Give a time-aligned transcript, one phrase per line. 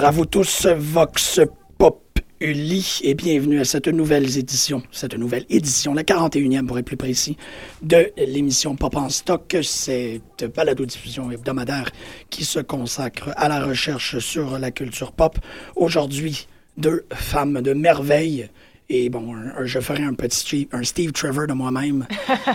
[0.00, 1.40] Bonjour à vous tous, Vox
[1.76, 6.86] Pop Uli, et bienvenue à cette nouvelle édition, cette nouvelle édition, la 41e pour être
[6.86, 7.36] plus précis,
[7.82, 9.54] de l'émission Pop en stock.
[9.62, 11.90] Cette balado-diffusion hebdomadaire
[12.30, 15.38] qui se consacre à la recherche sur la culture pop.
[15.76, 18.48] Aujourd'hui, deux femmes de merveille.
[18.88, 19.34] Et bon,
[19.64, 22.06] je ferai un petit Steve, un Steve Trevor de moi-même.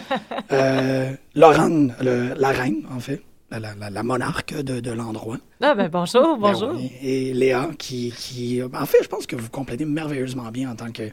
[0.52, 5.38] euh, le- la reine, en fait, la, la- la monarque de, de l'endroit.
[5.62, 6.72] Ah ben bonjour, Ben bonjour.
[6.76, 6.92] oui.
[7.02, 8.62] Et Léa, qui, qui.
[8.64, 11.04] En fait, je pense que vous complétez merveilleusement bien en tant que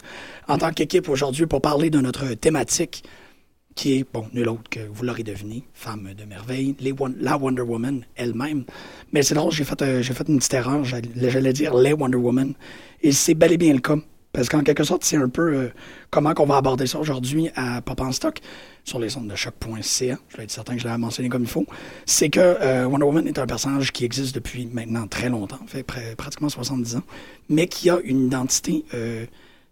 [0.48, 3.04] en tant qu'équipe aujourd'hui pour parler de notre thématique
[3.74, 7.62] qui est, bon, nul autre que vous l'aurez deviné, femme de merveille, les la Wonder
[7.62, 8.64] Woman elle-même.
[9.12, 11.94] Mais c'est drôle, j'ai fait, euh, j'ai fait une petite erreur, j'allais j'allais dire les
[11.94, 12.52] Wonder Woman.
[13.00, 13.96] Et c'est bel et bien le cas.
[14.32, 15.68] Parce qu'en quelque sorte, c'est un peu euh,
[16.10, 18.38] comment qu'on va aborder ça aujourd'hui à Pop en Stock
[18.82, 19.82] sur les ondes de choc.ca.
[20.28, 21.66] Je vais être certain que je l'ai mentionné comme il faut.
[22.06, 25.86] C'est que euh, Wonder Woman est un personnage qui existe depuis maintenant très longtemps, fait
[25.86, 27.02] pr- pratiquement 70 ans,
[27.50, 29.26] mais qui a une identité euh,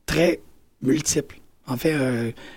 [0.05, 0.41] très
[0.83, 1.37] multiple.
[1.67, 1.95] En fait,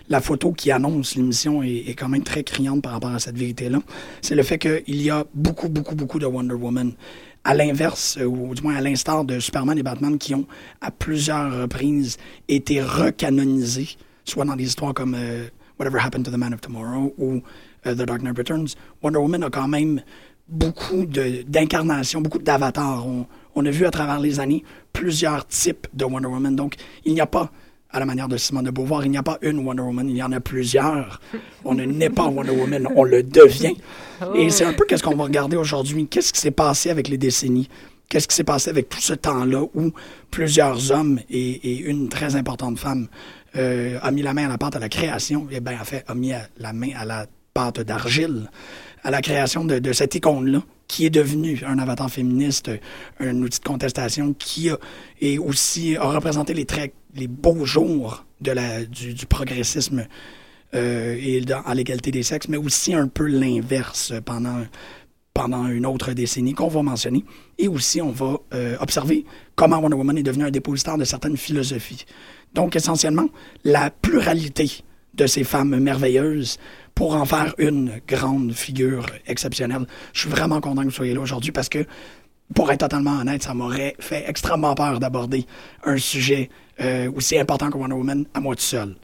[0.09, 3.79] la photo qui annonce l'émission est quand même très criante par rapport à cette vérité-là.
[4.23, 6.93] C'est le fait qu'il y a beaucoup, beaucoup, beaucoup de Wonder Woman.
[7.45, 10.45] À l'inverse, euh, ou du moins à l'instar de Superman et Batman qui ont,
[10.79, 12.17] à plusieurs reprises,
[12.47, 17.13] été recanonisés, soit dans des histoires comme euh, Whatever Happened to the Man of Tomorrow
[17.17, 17.41] ou
[17.85, 20.01] euh, The Dark Knight Returns, Wonder Woman a quand même
[20.47, 23.05] beaucoup d'incarnations, beaucoup d'avatars.
[23.55, 26.55] On a vu à travers les années plusieurs types de Wonder Woman.
[26.55, 27.51] Donc, il n'y a pas,
[27.93, 30.17] à la manière de Simone de Beauvoir, il n'y a pas une Wonder Woman, il
[30.17, 31.21] y en a plusieurs.
[31.63, 33.75] On ne naît pas Wonder Woman, on le devient.
[34.35, 36.07] Et c'est un peu qu'est-ce qu'on va regarder aujourd'hui.
[36.07, 37.69] Qu'est-ce qui s'est passé avec les décennies?
[38.09, 39.91] Qu'est-ce qui s'est passé avec tout ce temps-là où
[40.31, 43.07] plusieurs hommes et, et une très importante femme
[43.55, 46.03] euh, a mis la main à la pâte à la création, et bien, en fait,
[46.07, 48.49] a mis la main à la pâte d'argile,
[49.03, 52.71] à la création de, de cette icône-là, qui est devenue un avatar féministe,
[53.19, 54.77] un outil de contestation, qui a,
[55.21, 60.05] et aussi a représenté les traits, les beaux jours du, progressisme
[60.73, 64.63] euh, et dans, l'égalité des sexes, mais aussi un peu l'inverse pendant,
[65.33, 67.23] pendant une autre décennie qu'on va mentionner.
[67.57, 69.25] Et aussi, on va euh, observer
[69.55, 72.05] comment Wonder Woman est devenu un dépositaire de certaines philosophies.
[72.53, 73.29] Donc, essentiellement,
[73.63, 76.57] la pluralité de ces femmes merveilleuses
[76.95, 79.85] pour en faire une grande figure exceptionnelle.
[80.13, 81.85] Je suis vraiment content que vous soyez là aujourd'hui parce que,
[82.53, 85.45] pour être totalement honnête, ça m'aurait fait extrêmement peur d'aborder
[85.85, 86.49] un sujet
[86.81, 88.95] euh, aussi important que Wonder Woman à moi tout seul.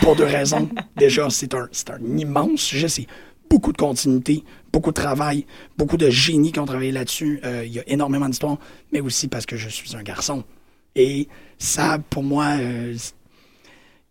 [0.00, 0.68] Pour deux raisons.
[0.96, 2.88] Déjà, c'est un, c'est un immense sujet.
[2.88, 3.06] C'est
[3.48, 4.42] beaucoup de continuité,
[4.72, 5.46] beaucoup de travail,
[5.76, 7.40] beaucoup de génies qui ont travaillé là-dessus.
[7.44, 8.58] Euh, Il y a énormément d'histoires,
[8.92, 10.44] mais aussi parce que je suis un garçon.
[10.94, 12.96] Et ça, pour moi, euh,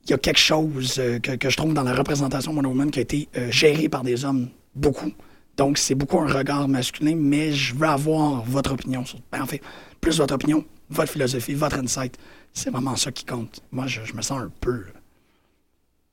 [0.05, 2.69] il y a quelque chose euh, que, que je trouve dans la représentation de Wonder
[2.69, 5.11] Woman qui a été gérée par des hommes, beaucoup.
[5.57, 9.05] Donc, c'est beaucoup un regard masculin, mais je veux avoir votre opinion.
[9.05, 9.61] Sur, ben, en fait,
[10.01, 12.17] plus votre opinion, votre philosophie, votre insight.
[12.53, 13.61] C'est vraiment ça qui compte.
[13.71, 14.83] Moi, je, je me sens un peu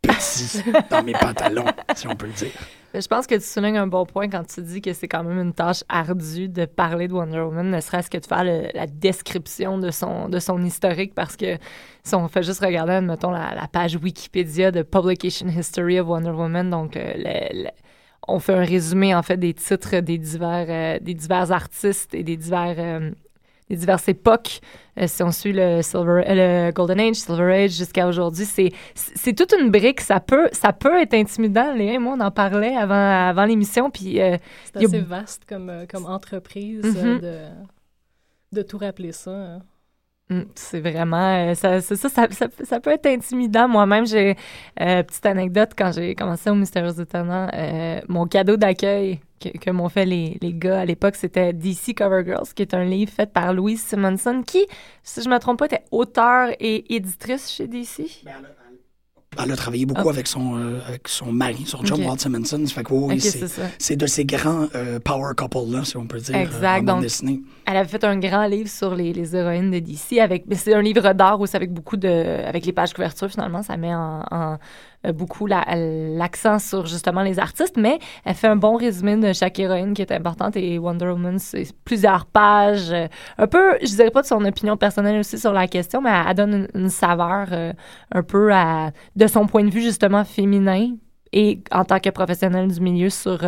[0.02, 1.64] petit dans mes pantalons,
[1.94, 2.50] si on peut le dire.
[2.92, 5.22] Mais Je pense que tu soulignes un bon point quand tu dis que c'est quand
[5.24, 8.68] même une tâche ardue de parler de Wonder Woman, ne serait-ce que de faire le-
[8.74, 11.56] la description de son, de son historique, parce que
[12.04, 16.30] si on fait juste regarder, mettons, la, la page Wikipédia de Publication History of Wonder
[16.32, 17.70] Woman, donc euh, le- le-
[18.28, 22.22] on fait un résumé, en fait, des titres des divers, euh, des divers artistes et
[22.22, 22.74] des divers...
[22.78, 23.10] euh,
[23.70, 24.60] des diverses époques.
[25.00, 28.70] Euh, si on suit le, Silver, euh, le Golden Age, Silver Age jusqu'à aujourd'hui, c'est
[28.94, 30.02] c'est toute une brique.
[30.02, 31.72] Ça peut, ça peut être intimidant.
[31.72, 32.94] Léa et moi, on en parlait avant,
[33.30, 33.88] avant l'émission.
[33.90, 34.36] Puis euh,
[34.74, 37.20] C'est a assez vaste comme, comme entreprise Mhm.
[37.22, 37.48] euh,
[38.52, 39.30] de, de tout rappeler ça.
[39.30, 39.58] hein.
[40.32, 41.50] Mm, c'est vraiment.
[41.50, 43.68] euh, ça, ça, peut être intimidant.
[43.68, 44.36] Moi-même, j'ai.
[44.80, 49.88] euh, petite anecdote, quand j'ai commencé au Mystérieux Étonnant, euh, mon cadeau d'accueil que, m'ont
[49.88, 53.30] fait les, les gars à l'époque, c'était DC Cover Girls, qui est un livre fait
[53.30, 54.66] par Louise Simonson, qui,
[55.02, 58.22] si je me trompe pas, était auteur et éditrice chez DC.
[59.42, 60.12] Elle a travaillé beaucoup Ah.
[60.12, 62.06] avec, son, euh, avec son mari, son John Ok.
[62.08, 62.64] Walt Simonson.
[62.66, 62.94] Fait que,
[63.78, 67.02] c'est- de ces grands euh, power couples-là, si on peut dire, Exact, euh, en donc-
[67.02, 67.40] dessinée.
[67.66, 70.74] Elle avait fait un grand livre sur les, les héroïnes de DC avec mais c'est
[70.74, 72.08] un livre d'art aussi avec beaucoup de
[72.44, 74.58] avec les pages couvertures finalement ça met en, en,
[75.06, 79.32] euh, beaucoup la- l'accent sur justement les artistes, mais elle fait un bon résumé de
[79.32, 82.92] chaque héroïne qui est importante et Wonder Woman, c'est plusieurs pages.
[82.92, 83.08] euh,
[83.38, 86.34] un peu, je dirais pas de son opinion personnelle aussi sur la question, mais elle,
[86.36, 87.72] donne une, saveur euh,
[88.12, 90.90] un peu à, de son point de vue justement féminin
[91.32, 93.40] et en tant que professionnel du milieu sur,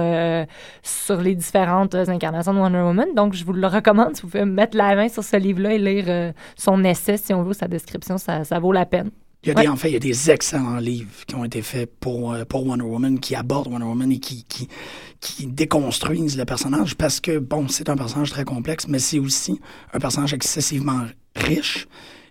[0.83, 3.09] sur les différentes incarnations de Wonder Woman.
[3.15, 4.17] Donc, je vous le recommande.
[4.17, 7.43] Si vous pouvez mettre la main sur ce livre-là et lire son essai, si on
[7.43, 9.11] veut, sa description, ça, ça vaut la peine.
[9.45, 11.61] Il y a des, en fait, il y a des excellents livres qui ont été
[11.61, 14.69] faits pour, euh, pour Wonder Woman, qui abordent Wonder Woman et qui, qui,
[15.21, 19.61] qui déconstruisent le personnage parce que, bon, c'est un personnage très complexe, mais c'est aussi
[19.93, 21.03] un personnage excessivement
[21.37, 21.87] riche.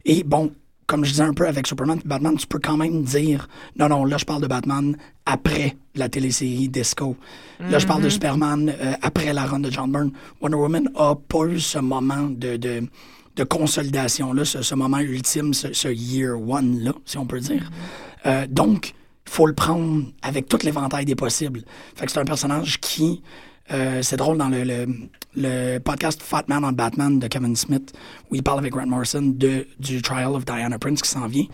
[0.05, 0.51] Et bon,
[0.87, 3.89] comme je disais un peu avec Superman et Batman, tu peux quand même dire non,
[3.89, 7.15] non, là, je parle de Batman après la télésérie Disco.
[7.59, 10.11] Là, je parle de Superman euh, après la run de John Byrne.
[10.41, 12.83] Wonder Woman a pas eu ce moment de, de,
[13.35, 17.69] de consolidation-là, ce, ce moment ultime, ce, year one-là, si on peut dire.
[18.25, 18.93] Euh, donc,
[19.27, 21.63] faut le prendre avec tout l'éventail des possibles.
[21.95, 23.23] Fait que c'est un personnage qui,
[23.71, 24.85] euh, c'est drôle dans le,
[25.35, 27.93] le, podcast Fat Man on Batman de Kevin Smith,
[28.29, 31.45] où il parle avec Grant Morrison de, du Trial of Diana Prince qui s'en vient.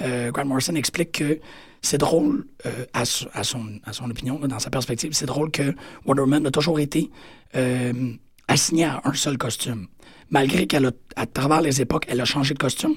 [0.00, 1.38] Euh, Grant Morrison explique que
[1.80, 2.46] c'est drôle,
[2.92, 5.74] à, so- à son, à son opinion, là, dans sa perspective, c'est drôle que
[6.06, 7.10] Wonder Woman a toujours été
[8.46, 9.88] assignée à un seul costume.
[10.32, 12.94] Malgré qu'elle a, à travers les époques, elle a changé de costume,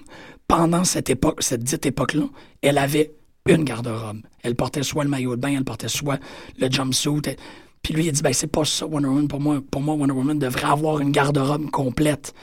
[0.48, 2.24] pendant cette époque, cette dite époque-là,
[2.64, 3.12] elle avait
[3.48, 4.22] une garde-robe.
[4.42, 6.20] Elle portait soit le maillot de bain, elle portait soit
[6.58, 7.22] le jumpsuit.
[7.28, 7.36] Elle-
[7.84, 9.28] Puis lui, il a dit, ben, c'est pas ça, Wonder Woman.
[9.28, 12.34] Pour moi, pour moi Wonder Woman devrait avoir une garde-robe complète.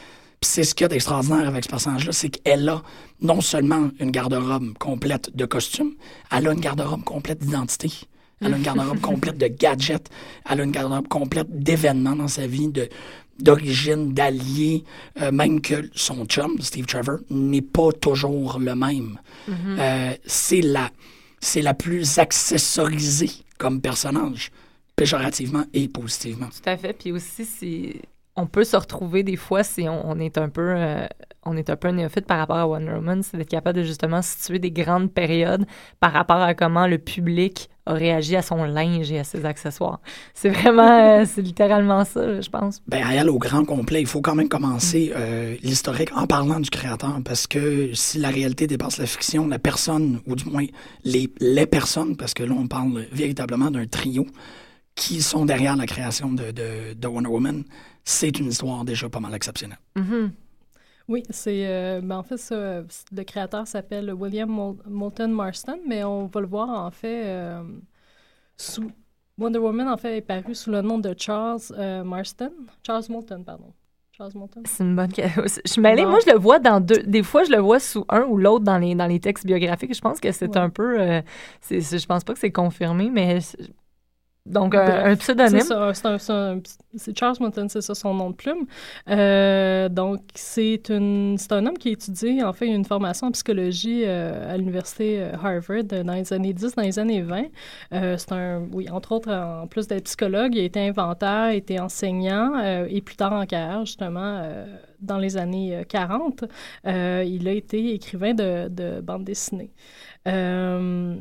[0.40, 2.82] Puis c'est ce qu'il y a d'extraordinaire avec ce personnage-là, c'est qu'elle a
[3.20, 5.94] non seulement une garde-robe complète de costumes,
[6.30, 7.90] elle a une garde-robe complète d'identité.
[8.44, 10.10] Elle a une garde-robe complète de gadgets.
[10.50, 12.88] Elle a une garde-robe complète d'événements dans sa vie, de
[13.38, 14.84] d'origine, d'alliés,
[15.20, 19.19] euh, même que son chum, Steve Trevor, n'est pas toujours le même.
[19.49, 20.90] Euh, c'est la,
[21.40, 24.50] c'est la plus accessorisée comme personnage,
[24.96, 26.49] péjorativement et positivement.
[26.49, 26.93] Tout à fait.
[26.93, 28.00] Puis aussi, si
[28.37, 31.06] on peut se retrouver des fois si on, on est un peu euh,
[31.44, 34.22] on est un peu néophyte par rapport à Wonder Woman, c'est d'être capable de justement
[34.22, 35.66] situer des grandes périodes
[36.00, 40.00] par rapport à comment le public a réagi à son linge et à ses accessoires.
[40.34, 42.80] C'est vraiment, euh, c'est littéralement ça, je pense.
[42.86, 46.70] Ben, elle, au grand complet, il faut quand même commencer euh, l'historique en parlant du
[46.70, 50.66] créateur, parce que si la réalité dépasse la fiction, la personne, ou du moins
[51.04, 54.26] les, les personnes, parce que là, on parle véritablement d'un trio,
[54.94, 57.64] qui sont derrière la création de, de, de Wonder Woman,
[58.04, 59.78] c'est une histoire déjà pas mal exceptionnelle.
[59.96, 60.32] Mhm.
[61.12, 61.67] Oui, c'est.
[61.67, 62.82] euh, ben, en fait, ça, euh,
[63.19, 67.62] le créateur s'appelle William Mol- Moulton Marston, mais on va le voir en fait euh,
[68.56, 68.91] sous.
[69.38, 72.53] Wonder Woman, en fait, est paru sous le nom de Charles euh, Marston.
[72.87, 73.73] Charles Moulton, pardon.
[74.17, 74.62] Charles Moulton.
[74.67, 75.43] C'est une bonne question.
[75.64, 76.05] Je suis mêlée.
[76.05, 76.11] Bon.
[76.11, 77.03] Moi, je le vois dans deux.
[77.06, 79.94] Des fois, je le vois sous un ou l'autre dans les, dans les textes biographiques.
[79.94, 80.59] Je pense que c'est Ouais.
[80.59, 81.00] un peu.
[81.00, 81.23] euh,
[81.70, 83.38] je pense pas que c'est confirmé, mais.
[84.44, 85.60] Donc, un, Bref, un pseudonyme.
[85.60, 86.60] C'est ça, c'est un- c'est un-
[86.96, 88.66] c'est Charles Moulton, c'est ça son nom de plume.
[89.08, 93.30] Euh, donc, c'est une- c'est un homme qui a étudié, en fait, une formation en
[93.30, 97.44] psychologie euh, à l'université euh, Harvard dans les années 10, dans les années 20.
[97.92, 101.52] Euh, c'est un, oui, entre autres, en plus d'être psychologue, il a été inventeur, il
[101.52, 104.66] a été enseignant euh, et plus tard en carrière, justement, euh,
[105.00, 106.44] dans les années euh, 40,
[106.88, 109.70] euh, il a été écrivain de, de bande dessinée.
[110.26, 111.14] Euh,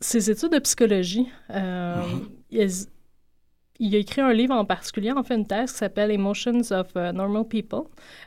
[0.00, 1.96] ses études de psychologie, euh,
[2.50, 6.88] il- a écrit un livre en particulier, en fait une thèse qui s'appelle Emotions of
[6.96, 7.82] uh, Normal People,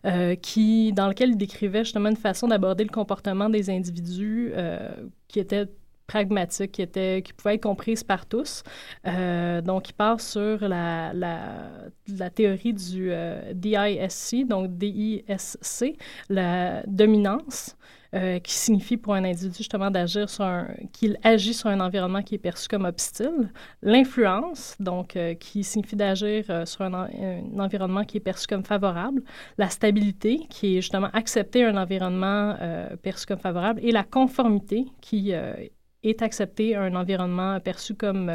[0.05, 4.91] euh, qui, dans lequel il décrivait justement une façon d'aborder le comportement des individus euh,
[5.27, 5.67] qui était
[6.07, 8.63] pragmatique, qui, était, qui pouvait être comprise par tous.
[9.07, 11.69] Euh, donc, il part sur la, la,
[12.07, 15.97] la théorie du euh, DISC, donc D-I-S-C,
[16.29, 17.75] la dominance,
[18.15, 22.23] euh, qui signifie pour un individu justement d'agir sur un, qu'il agit sur un environnement
[22.23, 23.51] qui est perçu comme hostile.
[23.81, 28.47] L'influence, donc euh, qui signifie d'agir euh, sur un, en- un environnement qui est perçu
[28.47, 29.21] comme favorable.
[29.57, 32.55] La stabilité, qui est justement accepter un environnement
[33.01, 33.79] perçu comme favorable.
[33.83, 38.31] Et la conformité, qui est accepter un environnement perçu comme,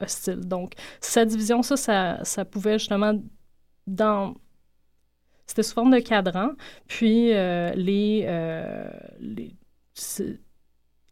[0.00, 0.40] hostile.
[0.40, 3.14] Donc, cette division, ça, ça pouvait justement
[3.86, 4.34] dans
[5.50, 6.50] c'était sous forme de cadran,
[6.86, 8.88] puis euh, les, euh,
[9.20, 9.56] les-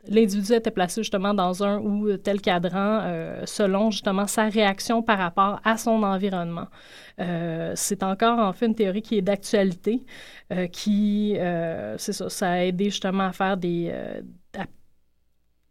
[0.06, 5.18] l'individu était placé justement dans un ou tel cadran euh, selon justement sa réaction par
[5.18, 6.68] rapport à son environnement.
[7.74, 10.06] C'est encore en fait une théorie qui est d'actualité,
[10.72, 11.34] qui,
[11.98, 13.92] c'est ça, ça a aidé justement à faire des,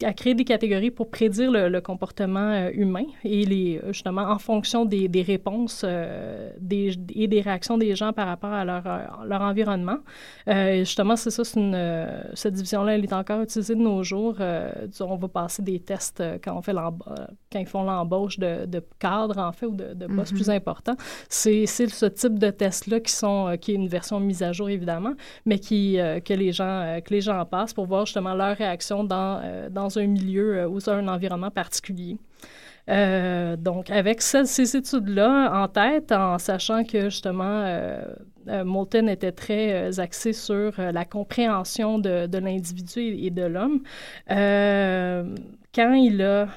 [0.03, 4.85] à créer des catégories pour prédire le, comportement euh, humain et les, justement en fonction
[4.85, 8.99] des, des réponses euh, des, et des réactions des gens par rapport à leur, euh,
[9.25, 9.97] leur environnement.
[10.47, 14.35] justement, c'est ça, une, cette division-là, elle est encore utilisée de nos jours.
[14.39, 19.39] on va passer des tests quand, on fait quand ils font l'embauche de, de cadres,
[19.39, 20.55] en fait, ou de, de postes plus mm-hmm.
[20.57, 20.95] importants.
[21.29, 25.13] C'est ce type de tests-là qui sont, qui est une version mise à jour, évidemment,
[25.45, 29.41] mais qui, que, les gens, que les gens passent pour voir justement leur réaction dans,
[29.71, 32.17] dans dans un milieu euh, ou un environnement particulier.
[32.89, 38.01] Euh, donc, avec ces études-là en tête, en sachant que justement, euh,
[38.63, 43.81] Moulton était très axé sur la compréhension de, l'individu et, de l'homme,
[44.29, 46.47] quand il a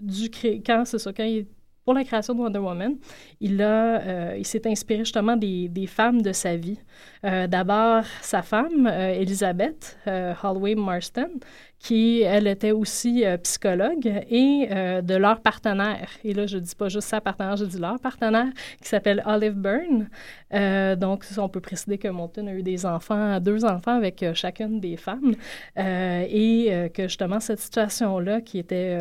[0.00, 1.46] dû créer, quand c'est ça, quand il
[1.84, 2.96] pour la création de Wonder Woman,
[3.40, 6.78] il, a, il s'est inspiré justement des, femmes de sa vie.
[7.22, 9.98] D'abord, sa femme, Elizabeth
[10.42, 11.30] Holloway Marston,
[11.78, 16.08] qui, elle, était aussi euh, psychologue, et euh, de leur partenaire.
[16.24, 18.48] Et là, je ne dis pas juste sa partenaire, je dis leur partenaire,
[18.82, 20.08] qui s'appelle Olive Byrne.
[20.54, 24.80] Euh, donc, on peut préciser que Moulton a eu des enfants, deux enfants avec chacune
[24.80, 25.34] des femmes,
[25.76, 28.98] et que justement, cette situation-là, qui était,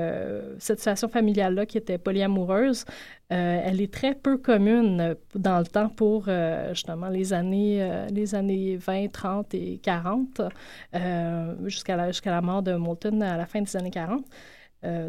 [0.60, 2.86] cette situation familiale-là, qui était polyamoureuse,
[3.34, 8.08] euh, elle est très peu commune dans le temps pour euh, justement les années, euh,
[8.08, 10.42] les années 20, 30 et 40,
[11.66, 14.24] jusqu'à la, jusqu'à la mort de Moulton à la fin des années 40.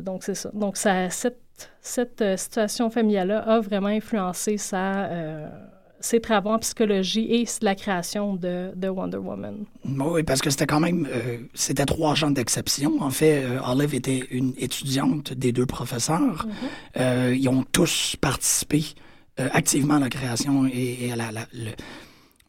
[0.02, 0.50] donc, c'est ça.
[0.52, 5.08] Donc, ça, cette, cette situation familiale-là a vraiment influencé sa
[6.00, 9.64] ses travaux en psychologie et la création de, de Wonder Woman.
[9.84, 13.00] Oui, parce que c'était quand même, euh, c'était trois gens d'exception.
[13.02, 16.46] En fait, euh, Olive était une étudiante des deux professeurs.
[16.46, 17.00] Mm-hmm.
[17.00, 18.84] euh, ils ont tous participé
[19.52, 21.30] activement à la création et, à la,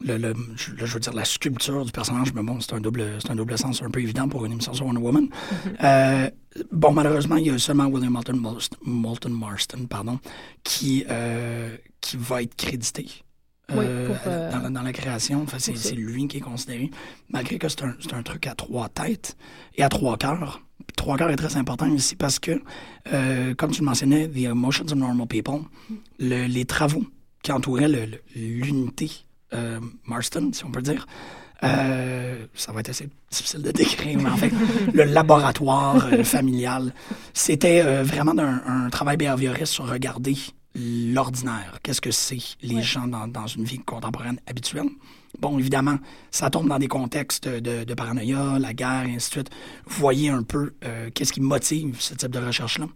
[0.00, 3.30] le, le, je, veux dire, la sculpture du personnage, mais bon, c'est un double, c'est
[3.30, 5.28] un double sens un peu évident pour une émission sur Wonder Woman.
[5.28, 6.30] Mm-hmm.
[6.72, 8.42] bon, malheureusement, il y a seulement William Moulton,
[8.84, 10.18] Moulton Marston, pardon,
[10.64, 11.04] qui,
[12.00, 13.06] qui va être crédité
[13.72, 15.42] euh, euh, dans, dans, la création.
[15.42, 16.90] Enfin, c'est lui qui est considéré,
[17.28, 19.36] malgré que c'est un, un, truc à trois têtes
[19.76, 20.62] et à trois cœurs.
[20.96, 22.62] trois cœurs est très important ici parce que,
[23.12, 25.62] euh, comme tu le mentionnais, The Emotions of Normal People,
[26.18, 27.04] le, les travaux
[27.42, 27.88] qui entouraient
[28.34, 29.10] l'unité
[30.06, 31.06] Marston, si on peut dire,
[31.60, 34.52] ça va être assez difficile de décrire, mais en fait,
[34.94, 36.92] le laboratoire familial,
[37.34, 40.36] c'était vraiment un, un, travail behavioriste sur regarder
[40.74, 41.78] l'ordinaire.
[41.82, 44.88] Qu'est-ce que c'est les gens dans, dans, une vie contemporaine habituelle?
[45.38, 45.98] Bon, évidemment,
[46.30, 49.50] ça tombe dans des contextes de, de paranoïa, la guerre, et ainsi de suite.
[49.86, 52.86] Vous voyez un peu euh, qu'est-ce qui motive ce type de recherche-là.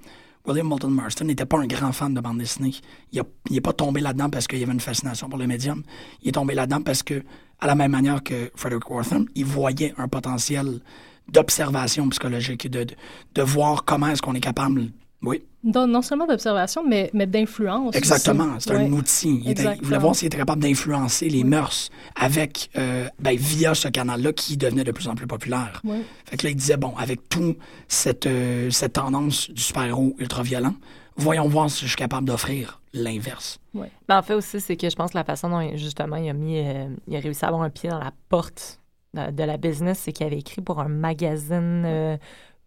[0.47, 2.75] William Moulton Marston n'était pas un grand fan de bande dessinée.
[3.12, 5.83] Il n'est pas tombé là-dedans parce qu'il y avait une fascination pour le médium.
[6.23, 7.23] Il est tombé là-dedans parce que,
[7.61, 10.81] à la même manière que Frederick Wortham, il voyait un potentiel
[11.28, 12.95] d'observation psychologique, de, de,
[13.35, 14.90] de voir comment est-ce qu'on est capable
[15.25, 15.43] oui.
[15.62, 17.95] non seulement d'observation, mais, mais d'influence.
[17.97, 18.57] Exactement.
[18.59, 19.43] C'est un outil.
[19.45, 24.33] Il, voulait voir s'il était capable d'influencer les mœurs avec, euh, ben, via ce canal-là
[24.33, 25.83] qui devenait de plus en plus populaire.
[26.25, 27.57] Fait que là, il disait, bon, avec toute
[27.88, 30.75] cette, euh, cette tendance du super-héros ultra-violent,
[31.16, 33.59] voyons voir si je suis capable d'offrir l'inverse.
[33.73, 33.87] Oui.
[34.09, 36.33] Ben, en fait aussi, c'est que je pense que la façon dont, justement, il a
[36.33, 38.81] mis, euh, il a réussi à avoir un pied dans la porte
[39.14, 42.19] de, la business, c'est qu'il avait écrit pour un magazine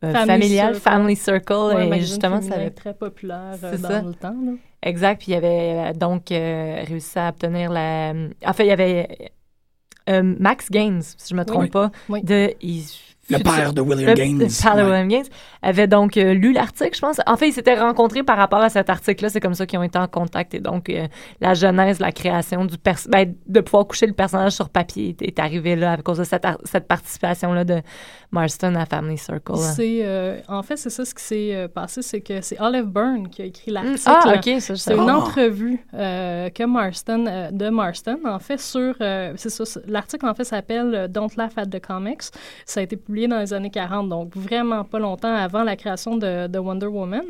[0.04, 4.36] euh, familial, Family Circle, et justement, ça avait très populaire euh, dans le temps.
[4.46, 4.52] Là.
[4.84, 8.14] Exact, puis il avait euh, donc réussi à obtenir la.
[8.46, 9.32] En fait, il y avait
[10.08, 12.54] Max Gaines, si je me trompe pas, de.
[13.30, 14.40] Le père de William Gaines.
[14.40, 15.26] Le père de William Gaines
[15.62, 17.20] avait donc euh, lu l'article, je pense.
[17.26, 19.30] En fait, ils s'étaient rencontrés par rapport à cet article-là.
[19.30, 20.54] C'est comme ça qu'ils ont été en contact.
[20.54, 21.08] Et donc, euh,
[21.42, 22.76] la genèse, la création du
[23.10, 26.46] ben, de pouvoir coucher le personnage sur papier est, arrivée là à cause de cette,
[26.64, 27.82] cette participation-là de
[28.32, 29.58] Marston à Family Circle.
[29.58, 33.30] C'est, euh, en fait, c'est ça ce qui s'est passé, c'est que c'est Olive Byrne
[33.30, 34.02] qui a écrit mm, l'article.
[34.06, 38.96] Ah, OK, C'est une entrevue que Marston, de Marston, en fait, sur...
[39.00, 42.24] c'est ça, l'article, en fait, s'appelle «Don't Laugh at the Comics».
[42.66, 46.18] Ça a été publié dans les années 40, donc vraiment pas longtemps avant la création
[46.18, 47.26] de, Wonder Woman.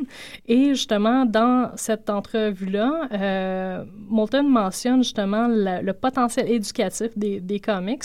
[0.46, 8.04] Et justement, dans cette entrevue-là, euh, Moulton mentionne justement le potentiel éducatif des, comics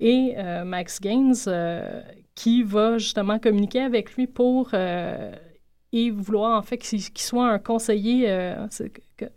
[0.00, 2.02] et euh, Max Gaines euh,
[2.34, 5.32] qui va justement communiquer avec lui pour euh,
[5.92, 8.66] et vouloir en fait qu'il soit un conseiller, euh,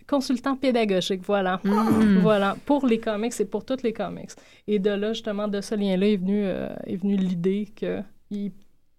[0.08, 1.60] consultant pédagogique, voilà.
[1.64, 2.20] Mm.
[2.20, 4.32] Voilà, pour les comics et pour toutes les comics.
[4.68, 8.52] Et de là, justement, de ce lien-là est venu, euh, est venu l'idée qu'il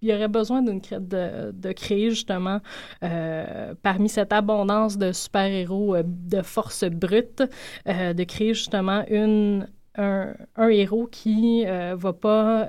[0.03, 2.61] il y aurait besoin d'une de, de créer justement
[3.03, 7.43] euh, parmi cette abondance de super-héros de force brute,
[7.87, 12.67] de créer justement une un, un héros qui va pas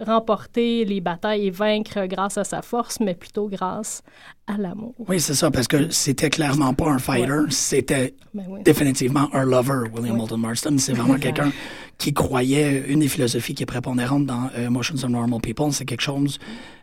[0.00, 4.02] remporter les batailles et vaincre grâce à sa force, mais plutôt grâce
[4.46, 4.94] à l'amour.
[5.08, 8.60] Oui, c'est ça, parce que c'était clairement pas un fighter, c'était Ben oui.
[8.64, 10.20] définitivement un lover, William Oui.
[10.20, 10.76] Moulton Marston.
[10.78, 11.52] C'est vraiment quelqu'un
[11.98, 15.84] qui croyait, une des philosophies qui est prépondérante dans euh, Emotions of Normal People, c'est
[15.84, 16.38] quelque chose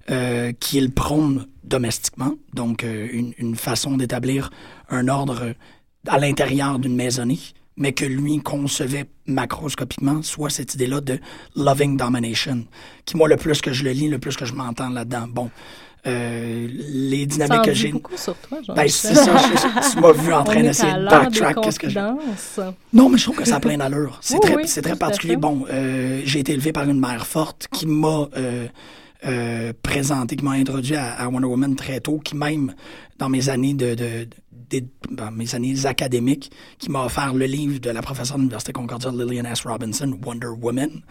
[0.10, 4.50] euh, qu'il prône domestiquement, donc euh, une, une façon d'établir
[4.90, 5.54] un ordre
[6.08, 7.40] à l'intérieur d'une maisonnée,
[7.82, 11.20] mais que lui concevait macroscopiquement, soit cette idée-là de
[11.56, 12.66] loving domination,
[13.06, 15.26] qui moi, le plus que je le lis, le plus que je m'entends là-dedans.
[15.28, 15.50] Bon,
[16.08, 17.92] euh, les Ça dynamiques en que j'ai...
[17.92, 21.06] beaucoup sur toi, jean Ben, c'est ça, je- tu m'as vu en train d'essayer de
[21.10, 21.62] backtrack.
[21.62, 22.60] Qu'est-ce que confidences.
[22.94, 24.20] Non, mais je trouve que ça a plein d'allure.
[24.22, 25.36] C'est Oui, très, oui, c'est très particulier.
[25.38, 28.68] Bon, euh, j'ai été élevé par une mère forte qui m'a euh,
[29.26, 32.74] euh, présenté, qui m'a introduit à, à Wonder Woman très tôt, qui même
[33.20, 34.28] dans mes années de, de,
[35.10, 39.12] dans mes années académiques, qui m'a offert le livre de la professeure de l'Université Concordia,
[39.12, 39.64] Lillian S.
[39.66, 41.02] Robinson, Wonder Woman.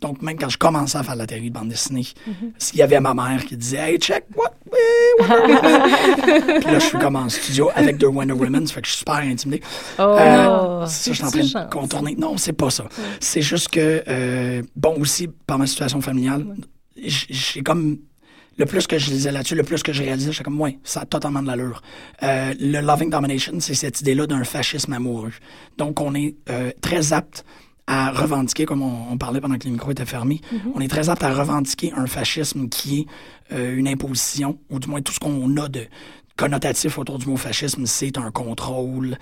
[0.00, 2.52] Donc, même quand je commençais à faire la théorie de bande dessinée, Mm-hmm.
[2.58, 4.52] s'il y avait ma mère qui disait Hey, check, what?
[5.18, 6.60] Wonder Woman.
[6.60, 8.92] Puis là, je suis comme en studio avec deux Wonder Women, ça fait que je
[8.92, 9.62] suis super intimidé.
[9.98, 10.02] Oh!
[10.02, 12.14] Euh, ça, je suis en train de contourner.
[12.16, 12.84] Non, c'est pas ça.
[13.20, 16.46] C'est juste que, euh, bon, aussi, par ma situation familiale,
[16.96, 17.98] j'ai comme.
[18.58, 21.00] Le plus que je lisais là-dessus, le plus que je réalisais, j'étais comme, ouais, ça
[21.00, 21.82] a totalement de l'allure.
[22.22, 25.32] Euh, le loving domination, c'est cette idée-là d'un fascisme amoureux.
[25.78, 27.44] Donc, on est euh, très apte
[27.86, 30.40] à revendiquer, comme on, on parlait pendant que les micros étaient fermés,
[30.74, 33.06] on est très apte à revendiquer un fascisme qui est
[33.52, 35.86] euh, une imposition, ou du moins tout ce qu'on a de
[36.36, 39.16] connotatif autour du mot fascisme, c'est un contrôle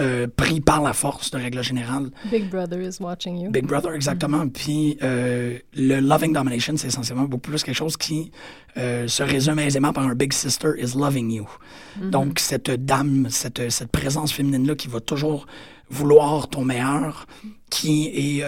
[0.00, 2.10] euh, pris par la force, de règle générale.
[2.28, 3.50] Big Brother is watching you.
[3.52, 4.48] Big Brother, exactement.
[4.48, 8.32] Puis euh, le loving domination, c'est essentiellement beaucoup plus quelque chose qui
[8.76, 11.48] euh, se résume aisément par un big sister is loving you.
[12.10, 15.46] Donc cette dame, cette, cette présence féminine-là qui va toujours
[15.90, 17.26] vouloir ton meilleur,
[17.70, 18.44] qui est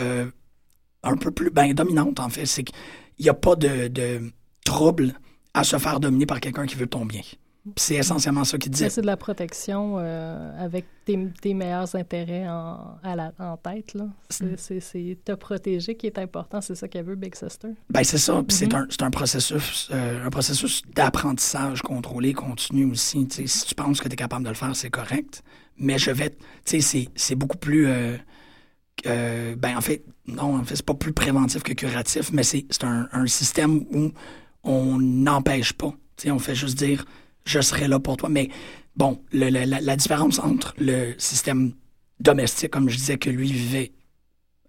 [1.05, 2.75] un peu plus ben, dominante en fait, c'est qu'il
[3.21, 4.33] n'y a pas de, de
[4.65, 5.15] trouble
[5.55, 7.23] à se faire dominer par quelqu'un qui veut ton bien.
[7.77, 8.91] C'est essentiellement ça qu'il Ça, disait.
[8.91, 13.95] C'est de la protection euh, avec tes, tes meilleurs intérêts en, à la, en tête.
[13.95, 14.07] là.
[14.31, 16.61] C'est te protéger qui est important.
[16.61, 17.69] C'est ça qu'elle veut, Big Sister.
[17.91, 22.85] Ben c'est ça, puis c'est un, c'est un processus euh, un processus d'apprentissage contrôlé, continu
[22.91, 23.27] aussi.
[23.47, 25.43] Si tu penses que tu es capable de le faire, c'est correct.
[25.79, 28.17] Mais je vais, tu sais, c'est- c'est beaucoup plus, euh,
[29.07, 32.65] euh, ben en fait, non, en fait, c'est pas plus préventif que curatif, mais c'est
[32.71, 34.11] c'est un, un système où
[34.65, 35.91] on n'empêche pas.
[36.17, 37.05] Tu sais, on fait juste dire,
[37.47, 38.29] je serai là pour toi.
[38.29, 38.51] Mais
[38.97, 41.73] bon, le- le- la, la différence entre le système
[42.21, 43.93] domestique, comme je disais, que lui vivait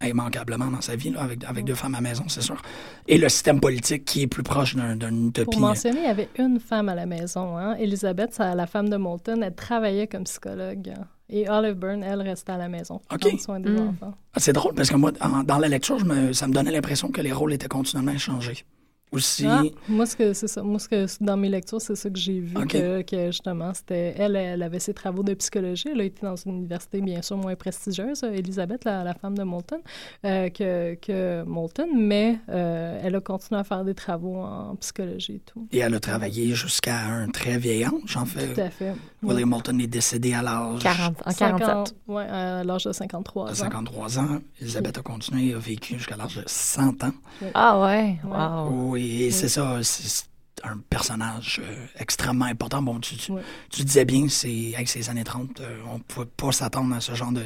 [0.06, 2.62] immanquablement dans sa vie, là, avec, avec deux femmes à la maison, c'est sûr.
[3.08, 5.60] Et le système politique qui est plus proche d'un- d'une Pour utopie.
[5.60, 7.58] mentionner, il y avait une femme à la maison.
[7.58, 7.76] Hein?
[7.80, 10.94] Elisabeth, ça, la femme de Moulton, elle travaillait comme psychologue.
[11.30, 13.22] Et Olive Byrne, elle, restait à la maison pour OK.
[13.22, 13.88] prendre soin des Mm.
[13.90, 14.14] enfants.
[14.34, 16.72] Ah, C'est drôle parce que moi, en- dans la lecture, je me- ça me donnait
[16.72, 18.66] l'impression que les rôles étaient continuellement échangés.
[19.12, 20.62] Aussi, Ah, moi, ce que c'est ça.
[20.64, 24.14] Moi, ce que dans mes lectures, c'est ça que j'ai vu que, que, justement, c'était
[24.18, 25.88] elle, elle avait ses travaux de psychologie.
[25.94, 29.44] Elle a été dans une université bien sûr moins prestigieuse, Elisabeth, la, la femme de
[29.44, 29.80] Moulton,
[30.26, 35.36] euh, que, que Moulton, mais euh, elle a continué à faire des travaux en psychologie
[35.36, 35.68] et tout.
[35.72, 38.62] et elle a travaillé jusqu'à un très vieil âge, en Tout fait.
[38.62, 38.94] à fait.
[39.24, 41.96] William Moulton est décédé à l'âge 40, en 47.
[42.08, 43.56] Oui, à l'âge de 53 de ans.
[43.56, 44.40] 53 ans.
[44.60, 47.12] Elisabeth a continué, a vécu jusqu'à l'âge de 100 ans.
[47.54, 48.97] Ah ouais, wow.
[48.98, 50.26] Oui, et c'est ça, c'est
[50.64, 52.82] un personnage euh, extrêmement important.
[52.82, 56.52] Bon, tu, tu, disais bien, c'est avec ces années 30, euh, on ne pouvait pas
[56.52, 57.44] s'attendre à ce genre de,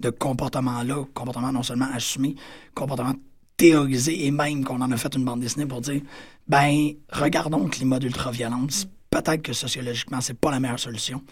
[0.00, 2.34] de comportement-là, comportement non seulement assumé,
[2.74, 3.12] comportement
[3.58, 6.00] théorisé, et même qu'on en a fait une bande dessinée pour dire,
[6.48, 8.86] ben, regardons le climat d'ultraviolence.
[9.10, 11.22] Peut-être que sociologiquement, c'est pas la meilleure solution.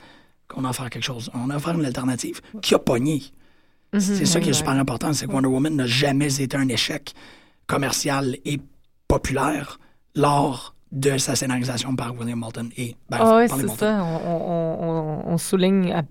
[0.47, 1.31] Qu'on a faire quelque chose.
[1.33, 3.23] On a faire une alternative qui a pogné.
[3.99, 7.15] C'est ça qui est super important, c'est que Wonder Woman n'a jamais été un échec
[7.67, 8.61] commercial et
[9.19, 9.79] populaire
[10.15, 14.05] lors de sa scénarisation par William Moulton et ben, Ah ouais, par les c'est ça.
[14.05, 16.05] On, on- on- on souligne à-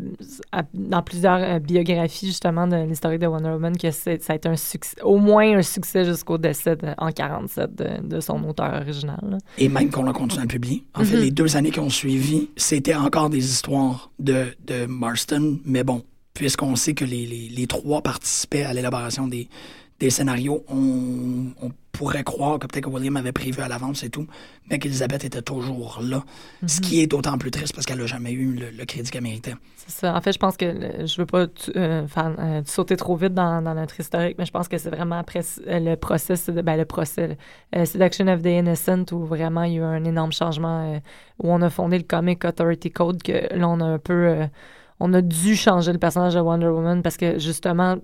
[0.52, 4.50] à- dans plusieurs euh, biographies, justement, de l'historique de Wonder Woman, que ça a été
[4.50, 8.74] un succès, au moins un succès jusqu'au décès de- en 47 de, de son auteur
[8.82, 9.20] original.
[9.26, 9.38] là.
[9.58, 10.84] Et même qu'on a continué à publier.
[10.96, 11.22] En fait, Mhm.
[11.24, 16.04] les deux années qui ont suivi, c'était encore des histoires de, de Marston, mais bon,
[16.34, 19.48] puisqu'on sait que les, les- les trois participaient à l'élaboration des,
[20.02, 24.10] des scénarios, on, on pourrait croire que peut-être que William avait prévu à l'avance et
[24.10, 24.28] tout,
[24.70, 26.26] mais qu'Elisabeth était toujours là.
[26.68, 29.24] Ce qui est d'autant plus triste parce qu'elle n'a jamais eu le, le crédit qu'elle
[29.24, 29.54] méritait.
[29.76, 30.16] C'est ça.
[30.16, 33.62] En fait, je pense que je veux pas euh, faire, euh, sauter trop vite dans,
[33.62, 36.78] dans notre historique, mais je pense que c'est vraiment après euh, le procès, de- ben,
[36.78, 37.38] le procès,
[37.76, 41.00] euh, Seduction of the Innocent, où vraiment il y a eu un énorme changement,
[41.40, 44.48] où on a fondé le Comic Authority Code, que là, on a un peu...
[45.00, 47.98] on a dû changer le personnage de Wonder Woman parce que, justement,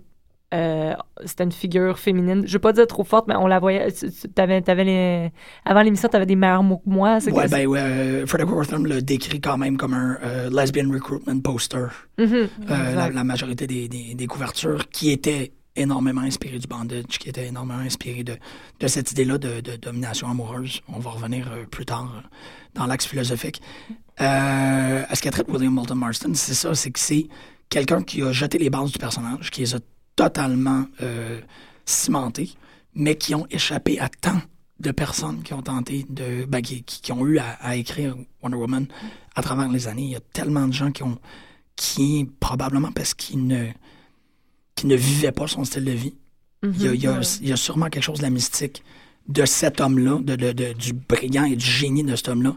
[0.54, 0.94] euh,
[1.26, 2.44] c'était une figure féminine.
[2.48, 3.92] Je veux pas dire trop forte, mais on la voyait.
[3.92, 5.32] tu- tu- T'avais, t'avais les,
[5.66, 7.20] avant l'émission, tu avais des meilleurs mots que moi.
[7.20, 10.50] C'est Ouais, que- ben, ouais, euh, Frederick Wortham le décrit quand même comme un euh,
[10.50, 11.88] lesbian recruitment poster.
[12.18, 17.30] Mhm, Euh, la, majorité des, des, des couvertures qui étaient énormément inspirées du bandage, qui
[17.30, 18.36] étaient énormément inspirées de,
[18.80, 20.82] de cette idée-là de, de domination amoureuse.
[20.94, 22.24] On va revenir plus tard
[22.76, 23.62] dans l'axe philosophique.
[24.18, 27.28] À ce qu'a traite William Moulton Marston, c'est ça, c'est que c'est
[27.70, 29.80] quelqu'un qui a jeté les bases du personnage, qui les a
[30.24, 31.40] totalement euh,
[31.86, 32.52] cimentées,
[32.94, 34.42] mais qui ont échappé à tant
[34.82, 36.46] de personnes qui ont tenté de.
[36.46, 38.86] Ben, qui, qui- ont eu à, à écrire Wonder Woman
[39.36, 40.04] à travers les années.
[40.04, 41.18] Il y a tellement de gens qui ont.
[41.78, 43.68] qui, probablement parce qu'ils ne.
[44.76, 46.16] qui ne vivaient pas son style de vie.
[46.64, 47.26] Il y, a, il y a- Ouais.
[47.42, 48.84] il y a sûrement quelque chose de la mystique
[49.30, 52.56] de cet homme-là, de, de- de- du brillant et du génie de cet homme-là,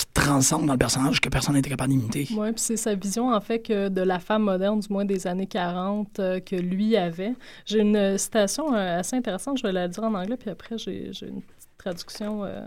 [0.00, 2.26] qui transcende dans le personnage que personne n'était capable d'imiter.
[2.34, 5.46] Oui, puis c'est sa vision, en fait, de la femme moderne, du moins des années
[5.46, 7.34] 40, euh, que lui avait.
[7.66, 11.08] J'ai une citation euh, assez intéressante, je vais la dire en anglais, puis après, j'ai
[11.22, 12.62] une petite traduction euh,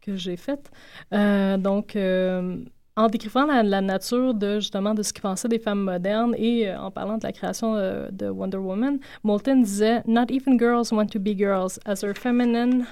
[0.00, 0.70] que j'ai faite.
[1.10, 6.72] Donc, en décrivant la, nature de, justement, de ce qu'il pensait des femmes modernes et
[6.72, 11.18] en parlant de la création de Wonder Woman, Moulton disait «Not even girls want to
[11.18, 12.86] be girls, as their feminine